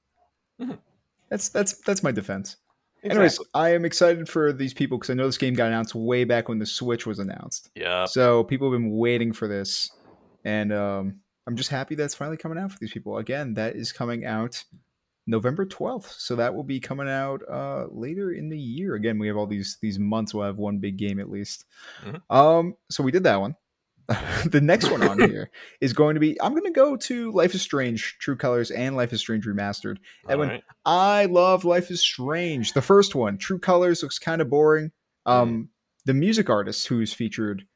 [0.60, 0.78] Mhm.
[1.28, 2.56] That's that's that's my defense.
[3.02, 6.24] Anyways, I am excited for these people because I know this game got announced way
[6.24, 7.70] back when the Switch was announced.
[7.74, 8.06] Yeah.
[8.06, 9.90] So people have been waiting for this,
[10.46, 13.18] and um, I'm just happy that's finally coming out for these people.
[13.18, 14.62] Again, that is coming out
[15.26, 18.94] November 12th, so that will be coming out uh, later in the year.
[18.94, 20.32] Again, we have all these these months.
[20.32, 21.64] We'll have one big game at least.
[22.04, 22.20] Mhm.
[22.30, 23.56] Um, so we did that one.
[24.46, 27.56] the next one on here is going to be I'm going to go to Life
[27.56, 29.96] is Strange True Colors and Life is Strange Remastered.
[30.28, 30.64] Edwin, Alright.
[30.84, 32.72] I love Life is Strange.
[32.72, 34.92] The first one, True Colors, looks kind of boring.
[35.26, 35.70] Um,
[36.04, 37.66] the music artist who's featured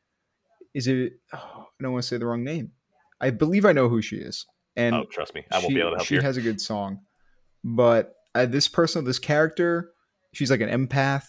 [0.75, 1.14] is it?
[1.33, 2.73] Oh, I don't want to say the wrong name.
[3.21, 4.47] I believe I know who she is,
[4.77, 6.21] and oh, trust me, I won't she, be able to help she you.
[6.21, 7.01] She has a good song,
[7.64, 9.93] but uh, this person, this character,
[10.33, 11.27] she's like an empath.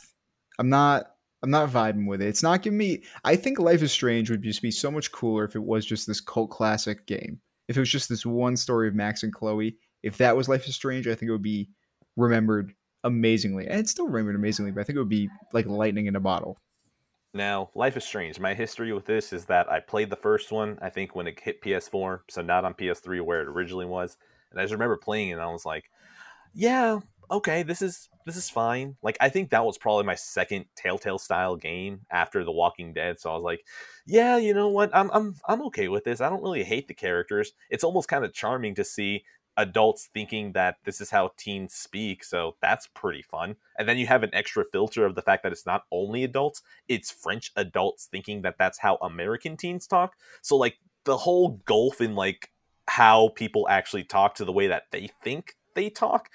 [0.60, 1.06] I'm not.
[1.44, 2.28] I'm not vibing with it.
[2.28, 3.02] It's not giving me.
[3.24, 6.06] I think Life is Strange would just be so much cooler if it was just
[6.06, 7.42] this cult classic game.
[7.68, 9.76] If it was just this one story of Max and Chloe.
[10.04, 11.70] If that was Life is Strange, I think it would be
[12.16, 12.74] remembered
[13.04, 13.68] amazingly.
[13.68, 16.20] And it's still remembered amazingly, but I think it would be like lightning in a
[16.20, 16.60] bottle.
[17.34, 18.39] Now, Life is Strange.
[18.39, 21.39] My history with this is that I played the first one, I think, when it
[21.39, 24.17] hit PS4, so not on PS3 where it originally was.
[24.51, 25.89] And I just remember playing it and I was like,
[26.53, 26.99] yeah,
[27.32, 28.97] okay, this is this is fine.
[29.01, 33.19] Like I think that was probably my second Telltale style game after The Walking Dead.
[33.19, 33.65] So I was like,
[34.05, 34.93] yeah, you know what?
[34.93, 36.19] I'm I'm I'm okay with this.
[36.19, 37.53] I don't really hate the characters.
[37.69, 39.23] It's almost kind of charming to see
[39.58, 42.24] adults thinking that this is how teens speak.
[42.24, 43.56] So that's pretty fun.
[43.78, 46.62] And then you have an extra filter of the fact that it's not only adults,
[46.88, 50.16] it's French adults thinking that that's how American teens talk.
[50.41, 52.49] So like the whole gulf in like
[52.88, 56.30] how people actually talk to the way that they think they talk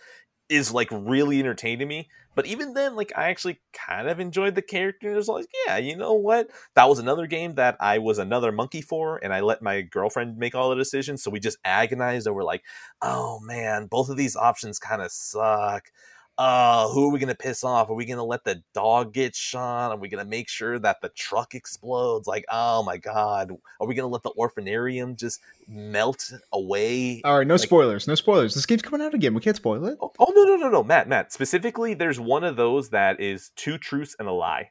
[0.49, 2.09] is like really entertaining to me.
[2.37, 5.26] But even then, like I actually kind of enjoyed the characters.
[5.26, 6.51] Like, yeah, you know what?
[6.76, 10.39] That was another game that I was another monkey for, and I let my girlfriend
[10.39, 11.24] make all the decisions.
[11.24, 12.62] So we just agonized over like,
[13.03, 15.91] oh man, both of these options kind of suck.
[16.39, 17.89] Uh, who are we gonna piss off?
[17.89, 19.91] Are we gonna let the dog get shot?
[19.93, 22.26] Are we gonna make sure that the truck explodes?
[22.26, 27.22] Like, oh my god, are we gonna let the orphanarium just melt away?
[27.24, 28.07] All right, no Like- spoilers.
[28.07, 28.55] No spoilers.
[28.55, 29.32] This game's coming out again.
[29.32, 29.97] We can't spoil it.
[30.01, 33.51] Oh, oh, no no no no Matt Matt specifically there's one of those that is
[33.57, 34.68] two truths and a lie.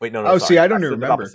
[0.00, 0.48] Wait no no Oh, sorry.
[0.48, 1.30] see, I don't said even remember.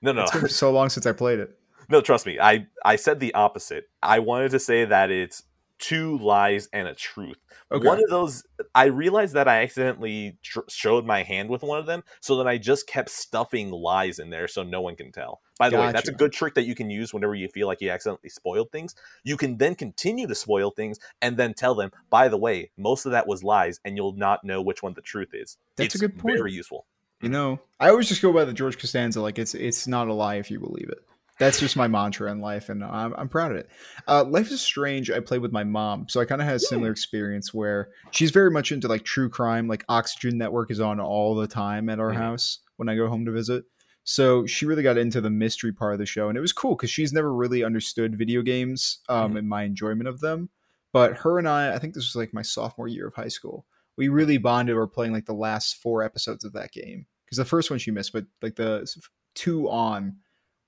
[0.00, 1.54] No no It's been so long since I played it.
[1.90, 3.90] no trust me I I said the opposite.
[4.02, 5.42] I wanted to say that it's
[5.78, 7.38] two lies and a truth.
[7.70, 7.86] Okay.
[7.86, 11.86] One of those I realized that I accidentally tr- showed my hand with one of
[11.86, 15.40] them, so then I just kept stuffing lies in there so no one can tell.
[15.58, 17.80] By the way, that's a good trick that you can use whenever you feel like
[17.80, 18.94] you accidentally spoiled things.
[19.24, 23.06] You can then continue to spoil things and then tell them, by the way, most
[23.06, 25.56] of that was lies, and you'll not know which one the truth is.
[25.76, 26.38] That's a good point.
[26.38, 26.86] Very useful.
[27.20, 27.32] You mm.
[27.32, 29.20] know, I always just go by the George Costanza.
[29.20, 30.98] Like it's it's not a lie if you believe it.
[31.38, 33.70] That's just my mantra in life, and I'm, I'm proud of it.
[34.08, 35.10] Uh, life is Strange.
[35.10, 38.30] I played with my mom, so I kind of had a similar experience where she's
[38.32, 39.68] very much into like true crime.
[39.68, 42.16] Like Oxygen Network is on all the time at our Mhm.
[42.16, 43.64] house when I go home to visit.
[44.04, 46.74] So she really got into the mystery part of the show, and it was cool
[46.74, 50.48] because she's never really understood video games um, and my enjoyment of them.
[50.92, 53.66] But her and I, I think this was like my sophomore year of high school.
[53.98, 57.44] We really bonded over playing like the last four episodes of that game because the
[57.44, 58.88] first one she missed, but like the
[59.34, 60.16] two on,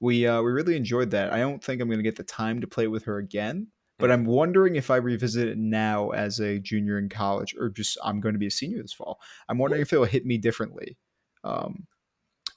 [0.00, 1.32] we uh, we really enjoyed that.
[1.32, 3.68] I don't think I'm gonna get the time to play with her again,
[4.00, 7.98] but I'm wondering if I revisit it now as a junior in college, or just
[8.02, 9.20] I'm going to be a senior this fall.
[9.48, 10.96] I'm wondering if it'll hit me differently.
[11.44, 11.86] Um,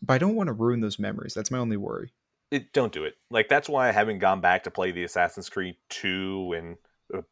[0.01, 1.33] but I don't want to ruin those memories.
[1.33, 2.13] That's my only worry.
[2.51, 3.15] It, don't do it.
[3.29, 6.77] Like that's why I haven't gone back to play the Assassin's Creed 2 and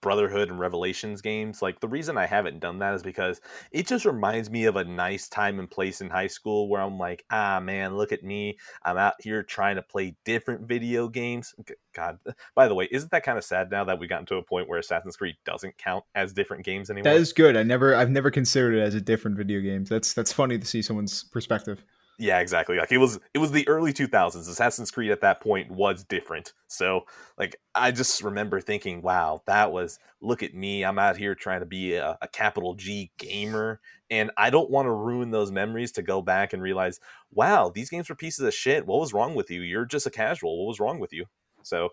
[0.01, 1.61] Brotherhood and Revelations games.
[1.61, 4.83] Like the reason I haven't done that is because it just reminds me of a
[4.83, 8.57] nice time and place in high school where I'm like, ah man, look at me.
[8.83, 11.53] I'm out here trying to play different video games.
[11.93, 12.19] God,
[12.55, 14.69] by the way, isn't that kind of sad now that we gotten to a point
[14.69, 17.13] where Assassin's Creed doesn't count as different games anymore?
[17.13, 17.57] That is good.
[17.57, 19.85] I never I've never considered it as a different video game.
[19.85, 21.83] That's that's funny to see someone's perspective.
[22.21, 22.77] Yeah, exactly.
[22.77, 24.47] Like it was it was the early 2000s.
[24.47, 26.53] Assassin's Creed at that point was different.
[26.67, 27.01] So,
[27.35, 30.83] like I just remember thinking, wow, that was look at me.
[30.85, 34.85] I'm out here trying to be a, a capital G gamer and I don't want
[34.85, 36.99] to ruin those memories to go back and realize,
[37.33, 38.85] wow, these games were pieces of shit.
[38.85, 39.61] What was wrong with you?
[39.61, 40.59] You're just a casual.
[40.59, 41.25] What was wrong with you?
[41.63, 41.89] So,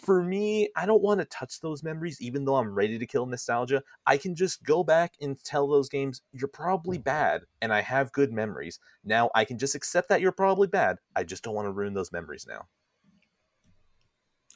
[0.00, 3.26] for me, I don't want to touch those memories, even though I'm ready to kill
[3.26, 3.82] nostalgia.
[4.06, 7.04] I can just go back and tell those games, you're probably mm.
[7.04, 8.78] bad, and I have good memories.
[9.04, 10.98] Now I can just accept that you're probably bad.
[11.16, 12.66] I just don't want to ruin those memories now.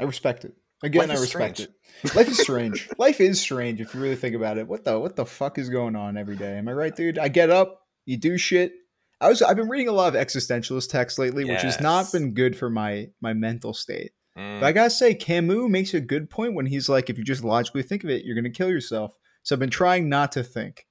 [0.01, 0.55] I respect it.
[0.83, 1.71] Again, Life I respect strange.
[2.05, 2.15] it.
[2.17, 2.89] Life is strange.
[2.99, 4.67] Life is strange if you really think about it.
[4.67, 6.59] What the what the fuck is going on every day?
[6.59, 7.19] Am I right, dude?
[7.19, 8.73] I get up, you do shit.
[9.21, 12.35] I was I've been reading a lot of existentialist texts lately, which has not been
[12.35, 14.11] good for my my mental state.
[14.39, 17.25] Mm, But I gotta say, Camus makes a good point when he's like, if you
[17.25, 19.17] just logically think of it, you're gonna kill yourself.
[19.43, 20.87] So I've been trying not to think.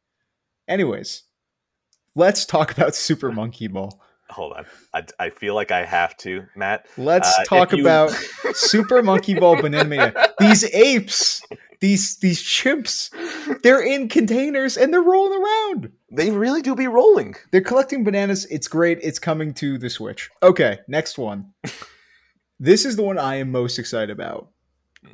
[0.67, 1.23] Anyways,
[2.15, 3.99] let's talk about Super Monkey Ball.
[4.29, 6.85] hold on, I, I feel like I have to, Matt.
[6.97, 8.11] Let's Uh, talk you- about
[8.53, 10.13] Super Monkey Ball Banana Mania.
[10.39, 11.41] These apes,
[11.79, 13.09] these these chimps,
[13.63, 15.91] they're in containers and they're rolling around.
[16.11, 17.35] They really do be rolling.
[17.51, 18.45] They're collecting bananas.
[18.51, 18.99] It's great.
[19.01, 20.29] It's coming to the Switch.
[20.43, 21.53] Okay, next one.
[22.63, 24.49] This is the one I am most excited about.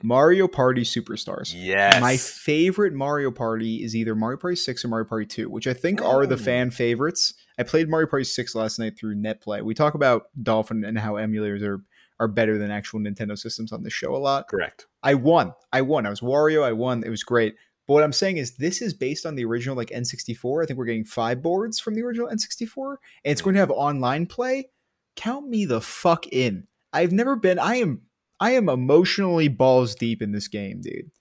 [0.02, 1.54] Mario Party Superstars.
[1.56, 2.02] Yes.
[2.02, 5.74] My favorite Mario Party is either Mario Party 6 or Mario Party 2, which I
[5.74, 7.36] think are the fan favorites.
[7.58, 9.62] I played Mario Party 6 last night through NetPlay.
[9.62, 11.82] We talk about Dolphin and how emulators are
[12.20, 14.50] are better than actual Nintendo systems on the show a lot.
[14.50, 14.88] Correct.
[15.02, 15.54] I won.
[15.72, 16.06] I won.
[16.06, 16.64] I was Wario.
[16.64, 17.02] I won.
[17.06, 17.56] It was great.
[17.88, 20.64] But what I'm saying is this is based on the original like N64.
[20.64, 23.46] I think we're getting five boards from the original N64 and it's hmm.
[23.46, 24.68] going to have online play.
[25.16, 26.68] Count me the fuck in.
[26.98, 28.02] I've never been I am
[28.40, 31.12] I am emotionally balls deep in this game, dude.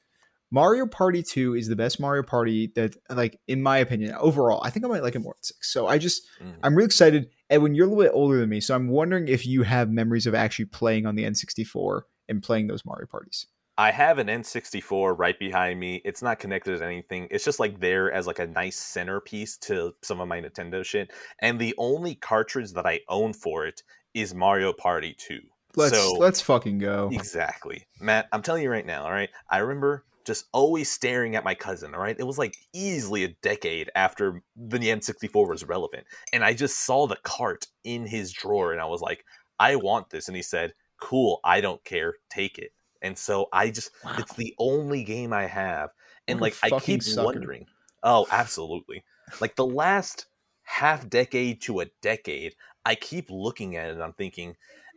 [0.50, 4.62] Mario Party 2 is the best Mario Party that like in my opinion overall.
[4.64, 5.72] I think I might like it more than 6.
[5.72, 6.54] So I just Mhm.
[6.62, 7.28] I'm really excited.
[7.50, 9.90] And when you're a little bit older than me, so I'm wondering if you have
[9.90, 13.46] memories of actually playing on the N64 and playing those Mario parties.
[13.78, 16.00] I have an N64 right behind me.
[16.04, 17.28] It's not connected to anything.
[17.30, 21.12] It's just like there as like a nice centerpiece to some of my Nintendo shit.
[21.40, 23.82] And the only cartridge that I own for it
[24.14, 25.40] is Mario Party 2.
[25.76, 27.10] Let's so let's fucking go.
[27.12, 27.84] exactly.
[28.00, 29.30] Matt, I'm telling you right now, all right?
[29.50, 32.16] I remember just always staring at my cousin, all right?
[32.18, 36.04] It was like easily a decade after the N64 was relevant.
[36.32, 39.24] And I just saw the cart in his drawer and I was like,
[39.60, 40.28] I want this.
[40.28, 42.14] And he said, Cool, I don't care.
[42.30, 42.72] Take it.
[43.02, 44.16] And so I just Wow.
[44.18, 45.90] it's the only game I have.
[46.26, 47.24] And What a like I keep sucker.
[47.26, 47.66] wondering.
[48.02, 49.04] Oh, absolutely.
[49.40, 50.26] Like the last
[50.64, 52.54] half decade to a decade,
[52.84, 54.56] I keep looking at it and I'm thinking,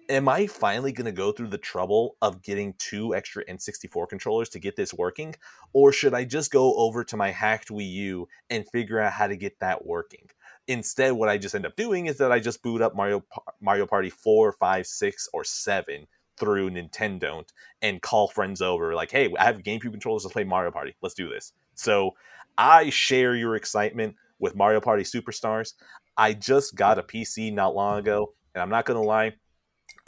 [0.09, 4.49] am I finally going to go through the trouble of getting two extra N64 controllers
[4.49, 5.35] to get this working?
[5.71, 9.27] Or should I just go over to my hacked Wii U and figure out how
[9.27, 10.27] to get that working?
[10.67, 13.23] Instead, what I just end up doing is that I just boot up Mario
[13.61, 16.07] Mario Party 4, 5, 6, or 7
[16.37, 17.43] through Nintendo
[17.81, 20.95] and call friends over like, hey, I have GameCube controllers, let's play Mario Party.
[21.01, 21.53] Let's do this.
[21.75, 22.15] So
[22.57, 25.73] I share your excitement with Mario Party Superstars.
[26.17, 28.07] I just got a PC not long mm-hmm.
[28.07, 29.33] ago, and I'm not gonna lie,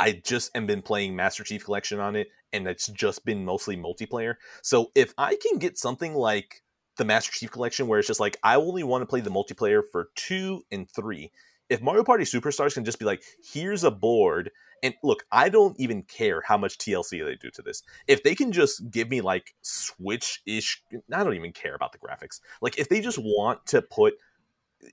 [0.01, 3.77] I just am been playing Master Chief Collection on it, and it's just been mostly
[3.77, 4.33] multiplayer.
[4.63, 6.63] So if I can get something like
[6.97, 9.83] the Master Chief Collection, where it's just like I only want to play the multiplayer
[9.91, 11.31] for two and three,
[11.69, 13.21] if Mario Party Superstars can just be like,
[13.53, 14.49] here's a board,
[14.81, 17.83] and look, I don't even care how much TLC they do to this.
[18.07, 20.81] If they can just give me like Switch ish,
[21.13, 22.39] I don't even care about the graphics.
[22.59, 24.15] Like if they just want to put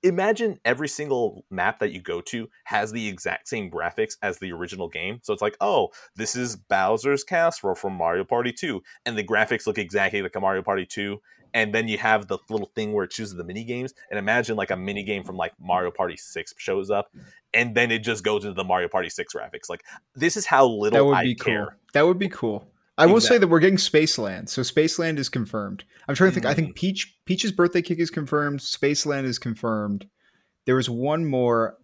[0.02, 4.52] imagine every single map that you go to has the exact same graphics as the
[4.52, 5.20] original game.
[5.22, 9.66] So it's like, oh, this is Bowser's Castle from Mario Party 2, and the graphics
[9.66, 11.20] look exactly like a Mario Party 2.
[11.54, 13.94] And then you have the little thing where it chooses the mini games.
[14.10, 17.10] And imagine like a mini game from like Mario Party 6 shows up,
[17.54, 19.70] and then it just goes into the Mario Party 6 graphics.
[19.70, 19.82] Like
[20.14, 21.66] this is how That little would I be care.
[21.66, 21.74] cool.
[21.94, 22.68] That would be cool.
[22.98, 24.48] I will say that we're getting Spaceland.
[24.48, 25.84] So Spaceland is confirmed.
[26.08, 26.46] I'm trying to think.
[26.46, 28.60] I think Peach Peach's birthday cake is confirmed.
[28.60, 30.06] Spaceland is confirmed.
[30.66, 31.76] There was one more.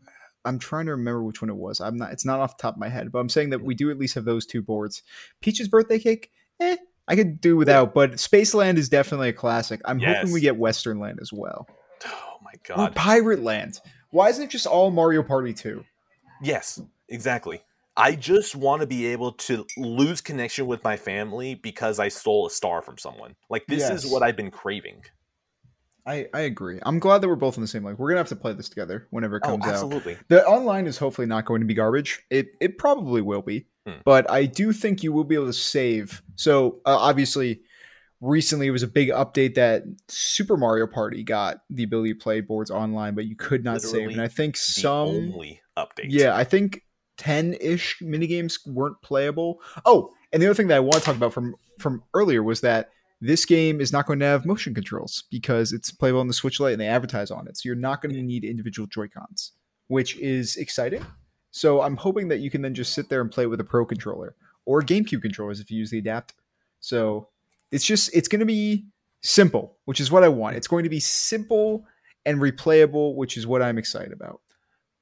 [0.44, 1.80] I'm trying to remember which one it was.
[1.80, 2.12] I'm not.
[2.12, 3.98] It's not off the top of my head, but I'm saying that we do at
[3.98, 5.02] least have those two boards.
[5.40, 6.30] Peach's birthday cake.
[6.60, 6.76] Eh,
[7.08, 7.94] I could do without.
[7.94, 9.80] But Spaceland is definitely a classic.
[9.84, 11.66] I'm hoping we get Western Land as well.
[12.06, 12.94] Oh my Or god.
[12.94, 13.80] Pirate Land.
[14.10, 15.84] Why isn't it just all Mario Party 2?
[16.42, 17.62] Yes, exactly.
[17.97, 22.47] I just want to be able to lose connection with my family because I stole
[22.47, 23.36] a star from someone.
[23.49, 25.03] Like this is what I've been craving.
[26.07, 26.80] I, I agree.
[26.82, 28.68] I'm glad that we're both in the same like We're gonna have to play this
[28.68, 29.72] together whenever it Oh, comes out.
[29.74, 30.18] absolutely.
[30.28, 32.20] The online is hopefully not going to be garbage.
[32.30, 34.01] It it probably will be, Hmm.
[34.05, 36.20] but I do think you will be able to save.
[36.36, 37.62] So uh, obviously,
[38.20, 42.40] recently it was a big update that Super Mario Party got the ability to play
[42.42, 44.11] boards online, but you could not save.
[44.11, 46.09] And I think some, only update.
[46.09, 46.82] yeah, I think
[47.16, 49.60] ten ish minigames weren't playable.
[49.84, 52.60] Oh, and the other thing that I want to talk about from from earlier was
[52.60, 52.90] that
[53.20, 56.60] this game is not going to have motion controls because it's playable on the Switch
[56.60, 57.56] Lite and they advertise on it.
[57.56, 59.52] So you're not going to need individual Joy Cons,
[59.86, 61.04] which is exciting.
[61.50, 63.86] So I'm hoping that you can then just sit there and play with a Pro
[63.86, 64.34] controller
[64.66, 66.34] or GameCube controllers if you use the adapter.
[66.80, 67.28] So
[67.70, 68.86] it's just it's going to be
[69.22, 70.56] simple, which is what I want.
[70.56, 71.86] It's going to be simple
[72.26, 74.40] and replayable, which is what I'm excited about.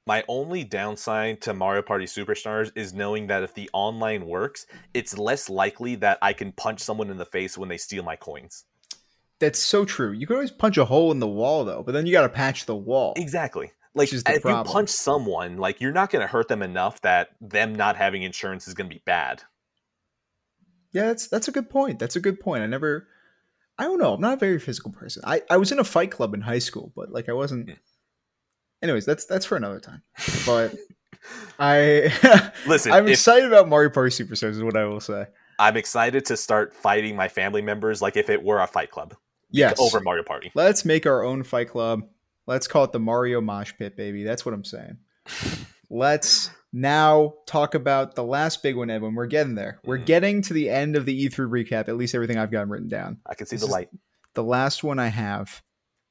[0.06, 5.16] My only downside to Mario Party Superstars is knowing that if the online works, it's
[5.16, 8.64] less likely that I can punch someone in the face when they steal my coins.
[9.38, 10.12] That's so true.
[10.12, 12.28] You can always punch a hole in the wall though, but then you got to
[12.28, 13.12] patch the wall.
[13.16, 13.72] Exactly.
[13.94, 14.66] Like if problem.
[14.66, 18.22] you punch someone, like you're not going to hurt them enough that them not having
[18.22, 19.42] insurance is going to be bad.
[20.92, 21.98] Yeah, that's that's a good point.
[21.98, 22.62] That's a good point.
[22.62, 23.06] I never
[23.78, 24.14] I don't know.
[24.14, 25.22] I'm not a very physical person.
[25.26, 27.74] I, I was in a fight club in high school, but like I wasn't Hmm.
[28.82, 30.02] Anyways, that's that's for another time.
[30.46, 30.74] But
[31.58, 32.12] I
[32.66, 35.26] Listen, I'm if excited about Mario Party Superstars is what I will say.
[35.58, 39.14] I'm excited to start fighting my family members like if it were a fight club
[39.50, 39.78] Yes.
[39.78, 40.50] over Mario Party.
[40.54, 42.02] Let's make our own fight club.
[42.46, 44.24] Let's call it the Mario Mosh Pit, baby.
[44.24, 44.96] That's what I'm saying.
[45.90, 49.14] Let's now talk about the last big one, Edwin.
[49.14, 49.78] We're getting there.
[49.84, 50.06] We're Mhm.
[50.06, 53.18] getting to the end of the E3 recap, at least everything I've got written down.
[53.26, 53.90] I can see This the light.
[54.34, 55.62] The last one I have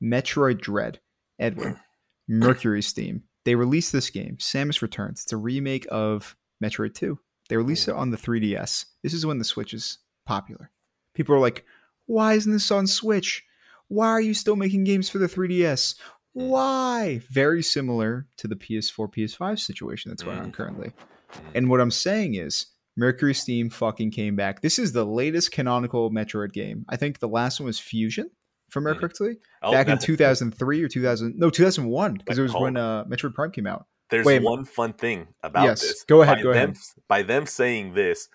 [0.02, 1.00] Metroid Dread.
[1.40, 1.80] Edwin,
[2.30, 3.22] MercurySteam.
[3.46, 5.24] They released this game, Samus Returns.
[5.24, 7.18] It's a remake of Metroid 2.
[7.50, 8.86] They released it on the 3DS.
[9.04, 10.70] This is when the Switch is popular.
[11.16, 11.66] People are like,
[12.06, 13.44] why isn't this on Switch?
[13.88, 15.96] Why are you still making games for the 3DS?
[16.34, 17.22] Why?
[17.30, 20.54] Very similar to the PS4, PS5 situation that's going on Mm.
[20.54, 20.90] currently.
[21.34, 21.42] Mm.
[21.56, 24.62] And what I'm saying is, Mercury Steam fucking came back.
[24.62, 26.86] This is the latest canonical Metroid game.
[26.90, 28.30] I think the last one was Fusion,
[28.72, 31.38] if I remember correctly, Oh, back in 2003 or 2000.
[31.38, 33.86] No, 2001, because it was when uh, Metroid Prime came out.
[34.10, 34.42] There's Wait.
[34.42, 36.04] one fun thing about Yes, this.
[36.04, 36.78] go ahead, By go them, ahead.
[37.08, 38.28] By them saying this,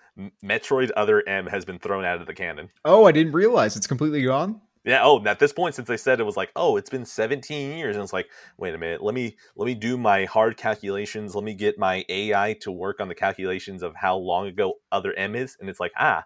[0.43, 2.69] Metroid Other M has been thrown out of the canon.
[2.83, 4.61] Oh, I didn't realize it's completely gone.
[4.85, 5.01] Yeah.
[5.03, 7.95] Oh, at this point, since they said it was like, oh, it's been 17 years,
[7.95, 8.27] and it's like,
[8.57, 11.35] wait a minute, let me let me do my hard calculations.
[11.35, 15.13] Let me get my AI to work on the calculations of how long ago Other
[15.13, 16.25] M is, and it's like, ah,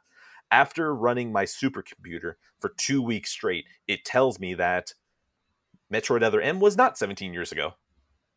[0.52, 4.93] after running my supercomputer for two weeks straight, it tells me that
[5.91, 7.74] Metroid Other M was not 17 years ago.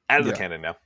[0.09, 0.33] Out of Yeah.
[0.33, 0.77] the canon now.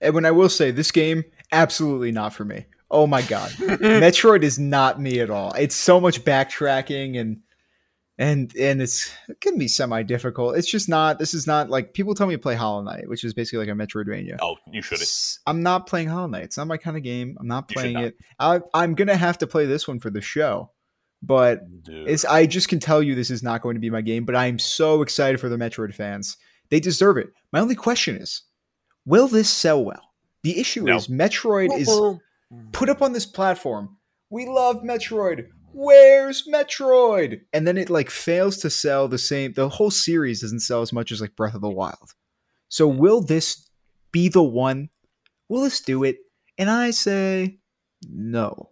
[0.00, 2.66] And when I will say, this game absolutely not for me.
[2.90, 5.52] Oh my god, Metroid is not me at all.
[5.52, 7.38] It's so much backtracking and
[8.20, 10.56] and and it's it can be semi difficult.
[10.56, 11.18] It's just not.
[11.18, 13.74] This is not like people tell me to play Hollow Knight, which is basically like
[13.74, 14.36] a Metroidvania.
[14.40, 15.02] oh, you shouldn't.
[15.02, 16.44] S- I'm not playing Hollow Knight.
[16.44, 17.36] It's not my kind of game.
[17.40, 18.04] I'm not playing not.
[18.04, 18.16] it.
[18.38, 20.70] I, I'm gonna have to play this one for the show,
[21.22, 22.08] but Dude.
[22.08, 22.24] it's.
[22.24, 24.24] I just can tell you this is not going to be my game.
[24.26, 26.36] But I am so excited for the Metroid fans.
[26.68, 27.30] They deserve it.
[27.52, 28.42] My only question is,
[29.06, 30.12] will this sell well?
[30.42, 30.96] The issue No.
[30.96, 32.20] is Metroid is Well,
[32.72, 33.96] put up on this platform.
[34.30, 35.48] We love Metroid.
[35.72, 37.40] Where's Metroid?
[37.52, 39.52] And then it like fails to sell the same.
[39.52, 42.14] The whole series doesn't sell as much as like Breath of the Wild.
[42.68, 43.68] So will this
[44.12, 44.90] be the one?
[45.48, 46.18] Will this do it?
[46.58, 47.58] And I say
[48.08, 48.70] no.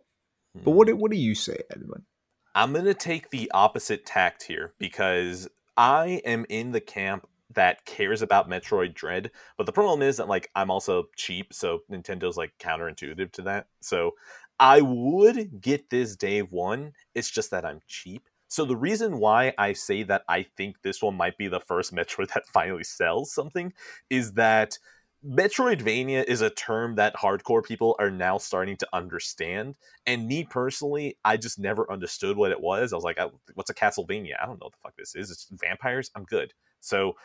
[0.64, 2.05] But what what do you say, Edwin?
[2.55, 8.20] I'm to take the opposite tact here because I am in the camp that cares
[8.20, 12.53] about Metroid Dread, but the problem is that like I'm also cheap, so Nintendo's like
[12.59, 13.68] counterintuitive to that.
[13.80, 14.12] So
[14.61, 16.92] I would get this day one.
[17.14, 18.28] It's just that I'm cheap.
[18.48, 21.94] So the reason why I say that I think this one might be the first
[21.94, 23.72] Metroid that finally sells something
[24.11, 24.78] is that
[25.26, 29.74] Metroidvania is a term that hardcore people are now starting to understand.
[30.06, 32.92] And me personally, I just never understood what it was.
[32.92, 34.34] I was like, I- what's a Castlevania?
[34.40, 35.30] I don't know what the fuck this is.
[35.30, 36.11] It's vampires.
[36.14, 36.54] I'm good.
[36.80, 37.16] So,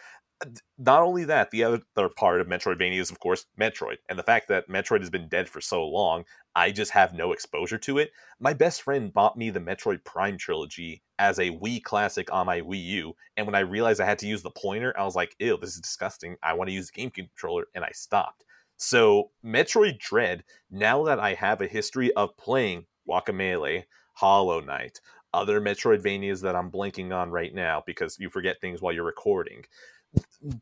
[0.77, 1.81] not only that, the other,
[2.15, 3.97] part of Metroidvania is, of course, Metroid.
[4.09, 6.25] And the fact that Metroid has been dead for so long,
[6.55, 8.11] I just have no exposure to it.
[8.39, 12.61] My best friend bought me the Metroid Prime trilogy as a Wii classic on my
[12.61, 13.15] Wii U.
[13.37, 15.75] And when I realized I had to use the pointer, I was like, ew, this
[15.75, 16.35] is disgusting.
[16.43, 17.65] I want to use the game controller.
[17.75, 18.43] And I stopped.
[18.77, 23.83] So, Metroid Dread, now that I have a history of playing Guacamelee,
[24.13, 24.99] Hollow Knight,
[25.33, 29.65] other Metroidvanias that I'm blanking on right now because you forget things while you're recording.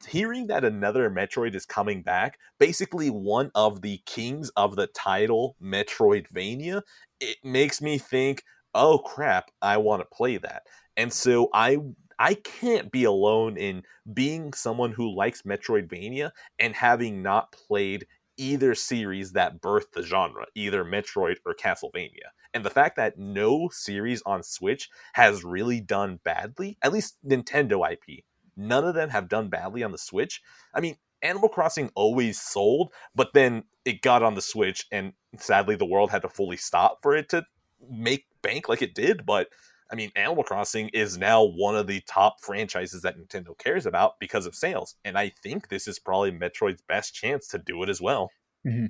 [0.07, 5.55] Hearing that another Metroid is coming back, basically one of the kings of the title
[5.61, 6.83] Metroidvania,
[7.19, 8.43] it makes me think,
[8.73, 10.63] oh crap, I want to play that.
[10.95, 11.77] And so I
[12.19, 13.81] I can't be alone in
[14.13, 18.05] being someone who likes Metroidvania and having not played
[18.37, 22.29] either series that birthed the genre, either Metroid or Castlevania.
[22.53, 27.91] And the fact that no series on Switch has really done badly, at least Nintendo
[27.91, 28.23] IP,
[28.55, 30.41] none of them have done badly on the Switch.
[30.73, 35.75] I mean, Animal Crossing always sold, but then it got on the Switch, and sadly,
[35.75, 37.45] the world had to fully stop for it to
[37.89, 39.25] make bank like it did.
[39.25, 39.49] But
[39.91, 44.19] I mean, Animal Crossing is now one of the top franchises that Nintendo cares about
[44.19, 44.95] because of sales.
[45.03, 48.31] And I think this is probably Metroid's best chance to do it as well.
[48.65, 48.85] Mm-hmm.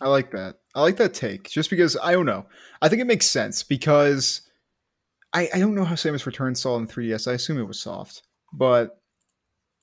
[0.00, 0.56] I like that.
[0.74, 1.50] I like that take.
[1.50, 2.46] Just because I don't know.
[2.80, 4.42] I think it makes sense because
[5.32, 7.28] I, I don't know how Samus Returns saw in 3DS.
[7.28, 9.00] I assume it was soft, but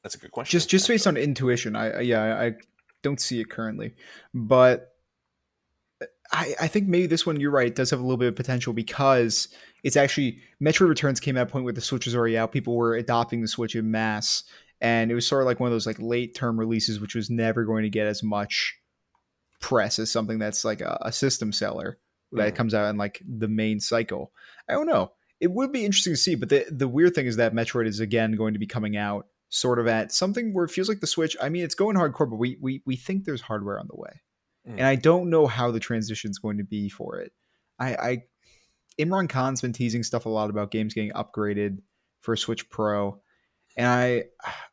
[0.04, 0.52] That's a good question.
[0.58, 2.54] just just based on intuition, I, yeah I,
[3.04, 3.94] don't see it currently,
[4.34, 4.94] but
[6.32, 8.74] I I think maybe this one you're right does have a little bit of potential
[8.74, 9.48] because
[9.84, 12.52] it's actually Metroid Returns came at a point where the Switch was already out.
[12.52, 14.44] People were adopting the Switch in mass,
[14.82, 17.30] and it was sort of like one of those like late term releases, which was
[17.30, 18.76] never going to get as much
[19.62, 21.98] press as something that's like a, a system seller
[22.32, 22.58] that Mhm.
[22.58, 24.32] comes out in like the main cycle.
[24.68, 25.12] I don't know.
[25.40, 28.00] It would be interesting to see, but the the weird thing is that Metroid is
[28.00, 31.08] again going to be coming out sort of at something where it feels like the
[31.08, 31.36] Switch.
[31.42, 34.22] I mean, it's going hardcore, but we we we think there's hardware on the way,
[34.68, 34.74] Mm.
[34.78, 37.32] and I don't know how the transition is going to be for it.
[37.78, 38.24] I, I
[39.00, 41.80] Imran Khan's been teasing stuff a lot about games getting upgraded
[42.22, 43.22] for Switch Pro,
[43.78, 44.24] and I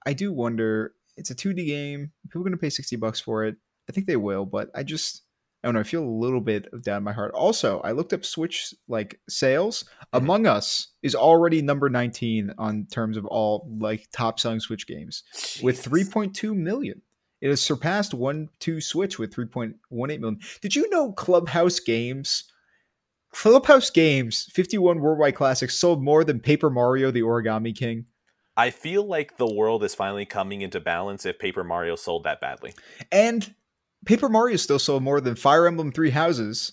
[0.07, 0.95] I do wonder.
[1.17, 2.11] It's a 2D game.
[2.25, 3.57] People are going to pay 60 bucks for it.
[3.87, 5.22] I think they will, but I just
[5.63, 5.81] I don't know.
[5.81, 7.33] I feel a little bit of doubt in my heart.
[7.35, 9.85] Also, I looked up Switch like sales.
[9.85, 10.19] Mhm.
[10.19, 15.23] Among Us is already number 19 on terms of all like top selling Switch games
[15.63, 17.01] with 3.2 million.
[17.41, 20.41] It has surpassed one two Switch with 3.18 million.
[20.61, 22.45] Did you know Clubhouse Games?
[23.33, 28.07] Clubhouse Games 51 worldwide classics sold more than Paper Mario: The Origami King.
[28.57, 32.41] I feel like the world is finally coming into balance if Paper Mario sold that
[32.41, 32.75] badly.
[33.11, 33.55] And
[34.07, 36.72] Paper Mario still sold more than Fire Emblem Three Houses.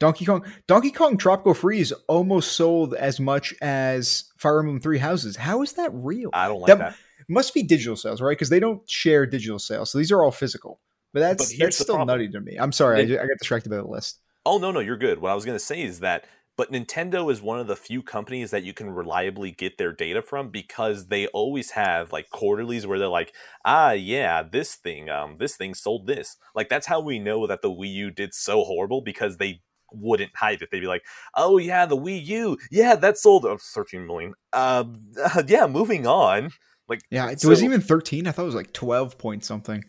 [0.00, 5.34] Donkey Kong Donkey Kong Tropical Freeze almost sold as much as Fire Emblem Three Houses.
[5.36, 6.30] How is that real?
[6.32, 6.94] I don't like That- that.
[7.28, 8.30] must be digital sales, right?
[8.32, 10.80] Because they don't share digital sales, so these are all physical.
[11.12, 12.16] But that's But that's still problem.
[12.18, 12.56] nutty to me.
[12.56, 14.20] I'm sorry, I, They- I got distracted by the list.
[14.46, 15.18] Oh no, no, you're good.
[15.20, 16.24] What I was gonna say is that,
[16.58, 20.20] but Nintendo is one of the few companies that you can reliably get their data
[20.20, 23.32] from because they always have like quarterlies where they're like,
[23.64, 26.36] ah, yeah, this thing, um, this thing sold this.
[26.54, 30.36] Like that's how we know that the Wii U did so horrible because they wouldn't
[30.36, 30.68] hide it.
[30.70, 31.04] They'd be like,
[31.34, 34.34] oh yeah, the Wii U, yeah, that sold uh, 13 million.
[34.52, 35.00] Um,
[35.46, 36.50] yeah, moving on.
[36.88, 38.26] Like, Yeah, it so- was even 13.
[38.26, 39.84] I thought it was like 12 point something.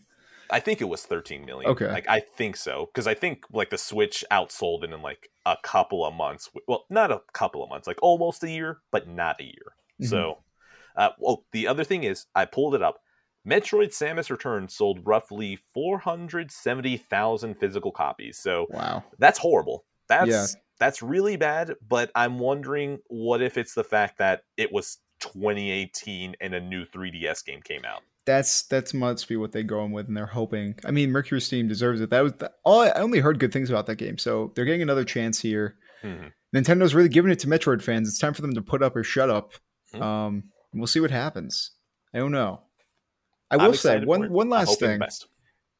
[0.51, 1.71] I think it was 13 million.
[1.71, 1.91] Okay.
[1.91, 5.57] Like I think so because I think like the Switch outsold it in like a
[5.63, 6.49] couple of months.
[6.67, 9.75] Well, not a couple of months, like almost a year, but not a year.
[10.01, 10.07] Mhm.
[10.09, 10.37] So,
[10.95, 12.99] uh, well, the other thing is I pulled it up.
[13.47, 18.37] Metroid Samus Return sold roughly 470,000 physical copies.
[18.37, 19.03] So Wow.
[19.17, 19.85] that's horrible.
[20.07, 20.45] That's Yeah.
[20.79, 26.35] that's really bad, but I'm wondering what if it's the fact that it was 2018
[26.39, 28.01] and a new 3DS game came out.
[28.29, 30.75] That's that's must be what they're going with, and they're hoping.
[30.85, 32.11] I mean, MercurySteam deserves it.
[32.11, 32.81] That was the, all.
[32.81, 35.77] I only heard good things about that game, so they're getting another chance here.
[36.03, 36.31] Mhm.
[36.55, 38.07] Nintendo's really giving it to Metroid fans.
[38.07, 39.53] It's time for them to put up or shut up.
[39.95, 40.01] Mhm.
[40.03, 40.43] Um,
[40.75, 41.71] we'll see what happens.
[42.13, 42.61] I don't know.
[43.49, 44.99] I will say one one last thing.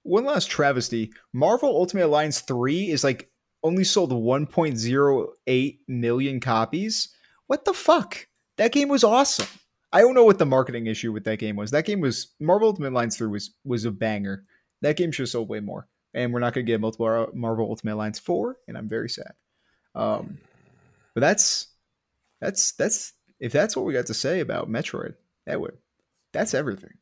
[0.02, 1.12] One last travesty.
[1.32, 3.30] Marvel Ultimate Alliance 3 is like
[3.62, 7.10] only sold 1.08 million copies.
[7.45, 8.26] What the fuck?
[8.58, 9.45] That game was awesome.
[9.92, 11.72] I don't know what the marketing issue with that game was.
[11.72, 14.44] That game was Marvel Ultimate Alliance 3 was was a banger.
[14.82, 15.88] That game should have sold way more.
[16.14, 19.34] And we're not going to get multiple Marvel Ultimate Alliance 4, and I'm very sad.
[19.94, 20.40] Um,
[21.14, 21.68] but that's
[22.42, 25.16] that's that's if that's what we got to say about Metroid,
[25.46, 25.78] that would
[26.34, 26.94] that's everything.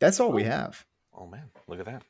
[0.00, 0.84] That's all we have.
[1.14, 2.02] Oh man, look at that.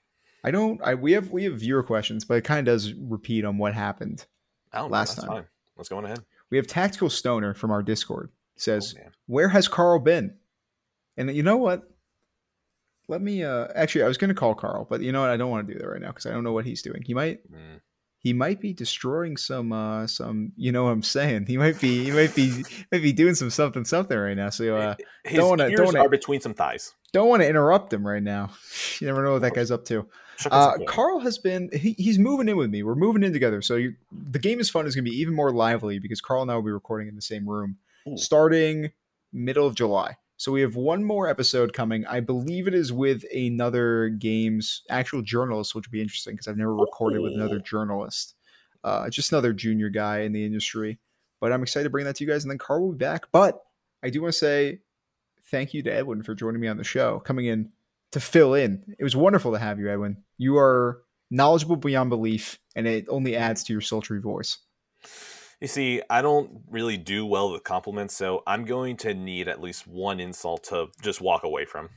[0.44, 0.80] I don't.
[0.82, 3.74] I we have we have viewer questions, but it kind of does repeat on what
[3.74, 4.26] happened.
[4.72, 5.22] Last know.
[5.22, 5.32] Time.
[5.32, 5.46] fine.
[5.76, 6.24] Let's go on ahead.
[6.50, 10.34] We have tactical stoner from our Discord says, Oh, "Where has Karl been?"
[11.16, 11.82] And you know what?
[13.08, 13.44] Let me.
[13.44, 15.30] uh Actually, I was going to call Karl, but you know what?
[15.30, 17.02] I don't want to do that right now because I don't know what he's doing.
[17.04, 17.38] He might.
[17.50, 17.80] Mm.
[18.18, 19.72] He might be destroying some.
[19.72, 20.52] uh Some.
[20.56, 21.46] You know what I'm saying?
[21.46, 22.04] He might be.
[22.04, 22.64] He might be.
[22.92, 24.50] might be doing some something something right now.
[24.50, 24.94] So uh,
[25.24, 26.92] His don't wanna- ears don't wanna- are between some thighs.
[27.12, 28.50] don't want to interrupt him right now.
[29.00, 30.06] You never know what that guy's up to.
[30.50, 30.72] Uh.
[30.86, 32.82] Karl has been he, he's moving in with me.
[32.82, 33.60] We're moving in together.
[33.62, 33.94] So you,
[34.30, 36.54] the game is fun is going to be even more lively because Karl and I
[36.56, 37.76] will be recording in the same room
[38.08, 38.16] Ooh.
[38.16, 38.92] starting
[39.32, 40.16] middle of July.
[40.38, 42.04] So we have one more episode coming.
[42.06, 46.58] I believe it is with another games actual journalist, which will be interesting because I've
[46.58, 48.34] never recorded with another journalist.
[48.84, 50.98] Uh, just another junior guy in the industry.
[51.40, 53.24] But I'm excited to bring that to you guys, and then Karl will be back.
[53.32, 53.62] But
[54.02, 54.80] I do want to say
[55.50, 57.70] thank you to Edwin for joining me on the show, coming in
[58.12, 58.94] to fill in.
[58.98, 60.18] It was wonderful to have you, Edwin.
[60.38, 64.58] You are knowledgeable beyond belief, and it only adds to your sultry voice.
[65.60, 69.60] You see, I don't really do well with compliments, so I'm going to need at
[69.60, 71.88] least one insult to just walk away from.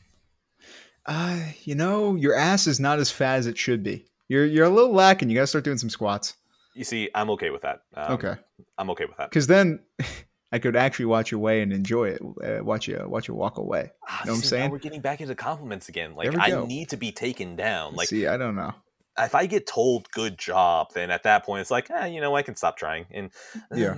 [1.05, 4.05] Uh, you know, your ass is not as fat as it should be.
[4.29, 5.29] You're you're a little lacking.
[5.29, 6.35] You got to start doing some squats.
[6.73, 7.81] You see, I'm okay with that.
[7.95, 8.35] Um, okay,
[8.77, 9.29] I'm okay with that.
[9.29, 9.79] because then
[10.51, 12.21] I could actually watch you weigh and enjoy it.
[12.21, 13.91] Uh, watch you watch you walk away.
[14.07, 14.71] Ah, know what I'm saying?
[14.71, 16.15] We're getting back into compliments again.
[16.15, 16.65] Like I go.
[16.65, 17.95] need to be taken down.
[17.95, 18.73] Like See, I don't know.
[19.19, 22.35] If I get told "good job," then at that point it's like, ah, you know,
[22.35, 23.05] I can stop trying.
[23.11, 23.31] And
[23.73, 23.95] Yeah.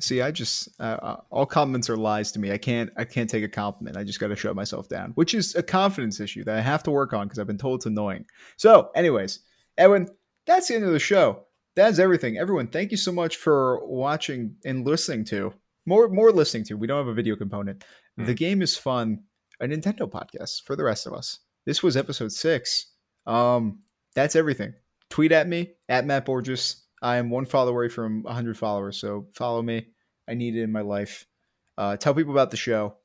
[0.00, 2.52] See, I just uh, uh, all compliments are lies to me.
[2.52, 3.96] I can't I can't take a compliment.
[3.96, 6.84] I just got to shut myself down, which is a confidence issue that I have
[6.84, 8.24] to work on because I've been told it's annoying.
[8.56, 9.40] So, anyways,
[9.76, 10.08] Edwin,
[10.46, 11.44] that's the end of the show.
[11.74, 12.38] That's everything.
[12.38, 15.52] Everyone, thank you so much for watching and listening to
[15.84, 16.76] more more listening to.
[16.76, 17.84] We don't have a video component.
[18.16, 18.26] Hmm.
[18.26, 19.24] The game is fun.
[19.60, 21.40] A Nintendo podcast for the rest of us.
[21.66, 22.86] This was episode six.
[23.28, 23.80] Um,
[24.14, 24.74] that's everything.
[25.10, 26.82] Tweet at me at Matt Borjes.
[27.00, 29.86] I am one follower away from 100 followers, so follow me.
[30.28, 31.26] I need it in my life.
[31.76, 32.96] Uh, tell people about the show.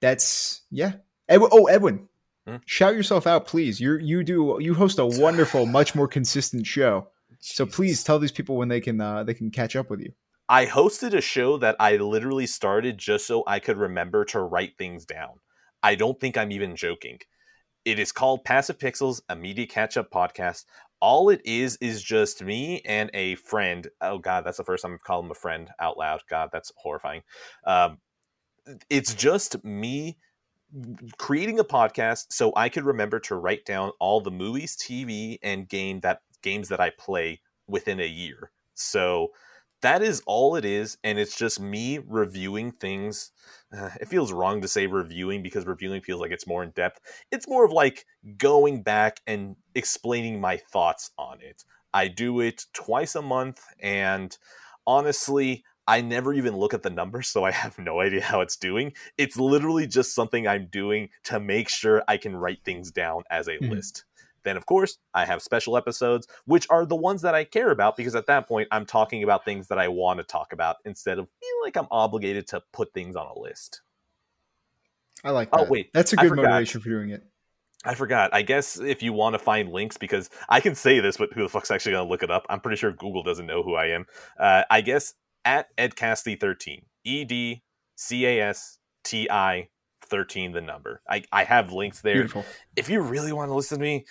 [0.00, 0.92] That's yeah.
[1.28, 2.08] Edwin, oh, Edwin,
[2.46, 2.56] Hmm?
[2.66, 3.80] shout yourself out, please.
[3.80, 7.08] You you do you host a wonderful, much more consistent show.
[7.38, 10.12] So please tell these people when they can uh, they can catch up with you.
[10.48, 14.76] I hosted a show that I literally started just so I could remember to write
[14.78, 15.34] things down.
[15.82, 17.20] I don't think I'm even joking.
[17.84, 20.66] It is called Passive Pixels, a media catch up podcast.
[21.00, 23.88] All it is is just me and a friend.
[24.00, 26.20] Oh God, that's the first time I've called him a friend out loud.
[26.28, 27.22] God, that's horrifying.
[27.66, 27.98] Um,
[28.90, 30.18] it's just me
[31.18, 35.68] creating a podcast so I could remember to write down all the movies, TV, and
[35.68, 38.50] game that games that I play within a year.
[38.74, 39.28] So
[39.82, 43.32] that is all it is, and it's just me reviewing things.
[43.76, 47.00] Uh, it feels wrong to say reviewing because reviewing feels like it's more in depth.
[47.30, 48.06] It's more of like
[48.36, 51.64] going back and explaining my thoughts on it.
[51.92, 54.36] I do it twice a month, and
[54.86, 58.56] honestly, I never even look at the numbers, so I have no idea how it's
[58.56, 58.92] doing.
[59.18, 63.48] It's literally just something I'm doing to make sure I can write things down as
[63.48, 63.72] a mm-hmm.
[63.72, 64.04] list.
[64.44, 67.96] Then, of course, I have special episodes, which are the ones that I care about
[67.96, 71.18] because at that point, I'm talking about things that I want to talk about instead
[71.18, 73.82] of feeling like I'm obligated to put things on a list.
[75.24, 75.66] I like oh, that.
[75.66, 75.90] Oh, wait.
[75.92, 77.22] That's a good motivation for doing it.
[77.84, 78.34] I forgot.
[78.34, 81.42] I guess if you want to find links, because I can say this, but who
[81.42, 82.44] the fuck's actually going to look it up?
[82.50, 84.04] I'm pretty sure Google doesn't know who I am.
[84.38, 85.14] Uh, I guess
[85.44, 87.62] at edcasti13, E D
[87.96, 89.68] C A S T I
[90.02, 91.00] 13, the number.
[91.08, 92.14] I, I have links there.
[92.14, 92.44] Beautiful.
[92.76, 94.04] If you really want to listen to me,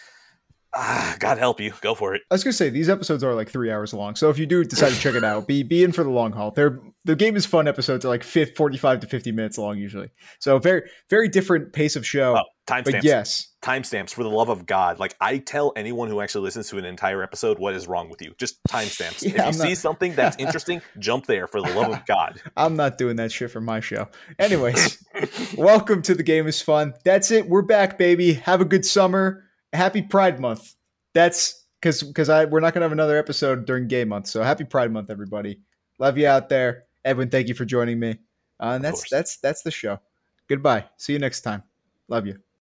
[0.76, 2.22] ah, God help you, go for it.
[2.30, 4.64] I was gonna say these episodes are like three hours long, so if you do
[4.64, 6.52] decide to check it out, be be in for the long haul.
[6.52, 10.10] They're the game is fun episodes are like 50, 45 to fifty minutes long usually,
[10.40, 12.38] so very very different pace of show.
[12.38, 13.04] Oh, timestamps.
[13.04, 15.00] Yes, timestamps for the love of God.
[15.00, 18.22] Like I tell anyone who actually listens to an entire episode, what is wrong with
[18.22, 18.34] you?
[18.38, 19.22] Just timestamps.
[19.24, 19.78] yeah, if you I'm see not...
[19.78, 22.42] something that's interesting, jump there for the love of God.
[22.58, 24.08] I'm not doing that shit for my show.
[24.38, 25.04] Anyways,
[25.58, 26.94] welcome to the game is fun.
[27.04, 27.48] That's it.
[27.48, 28.34] We're back, baby.
[28.34, 30.76] Have a good summer happy Pride Month.
[31.14, 34.28] That's because because I we're not gonna have another episode during Gay Month.
[34.28, 35.60] So happy Pride Month, everybody.
[35.98, 37.30] Love you out there, Edwin.
[37.30, 38.20] Thank you for joining me.
[38.60, 40.00] Uh, and that's that's that's the show.
[40.48, 40.86] Goodbye.
[40.98, 41.64] See you next time.
[42.08, 42.40] Love you.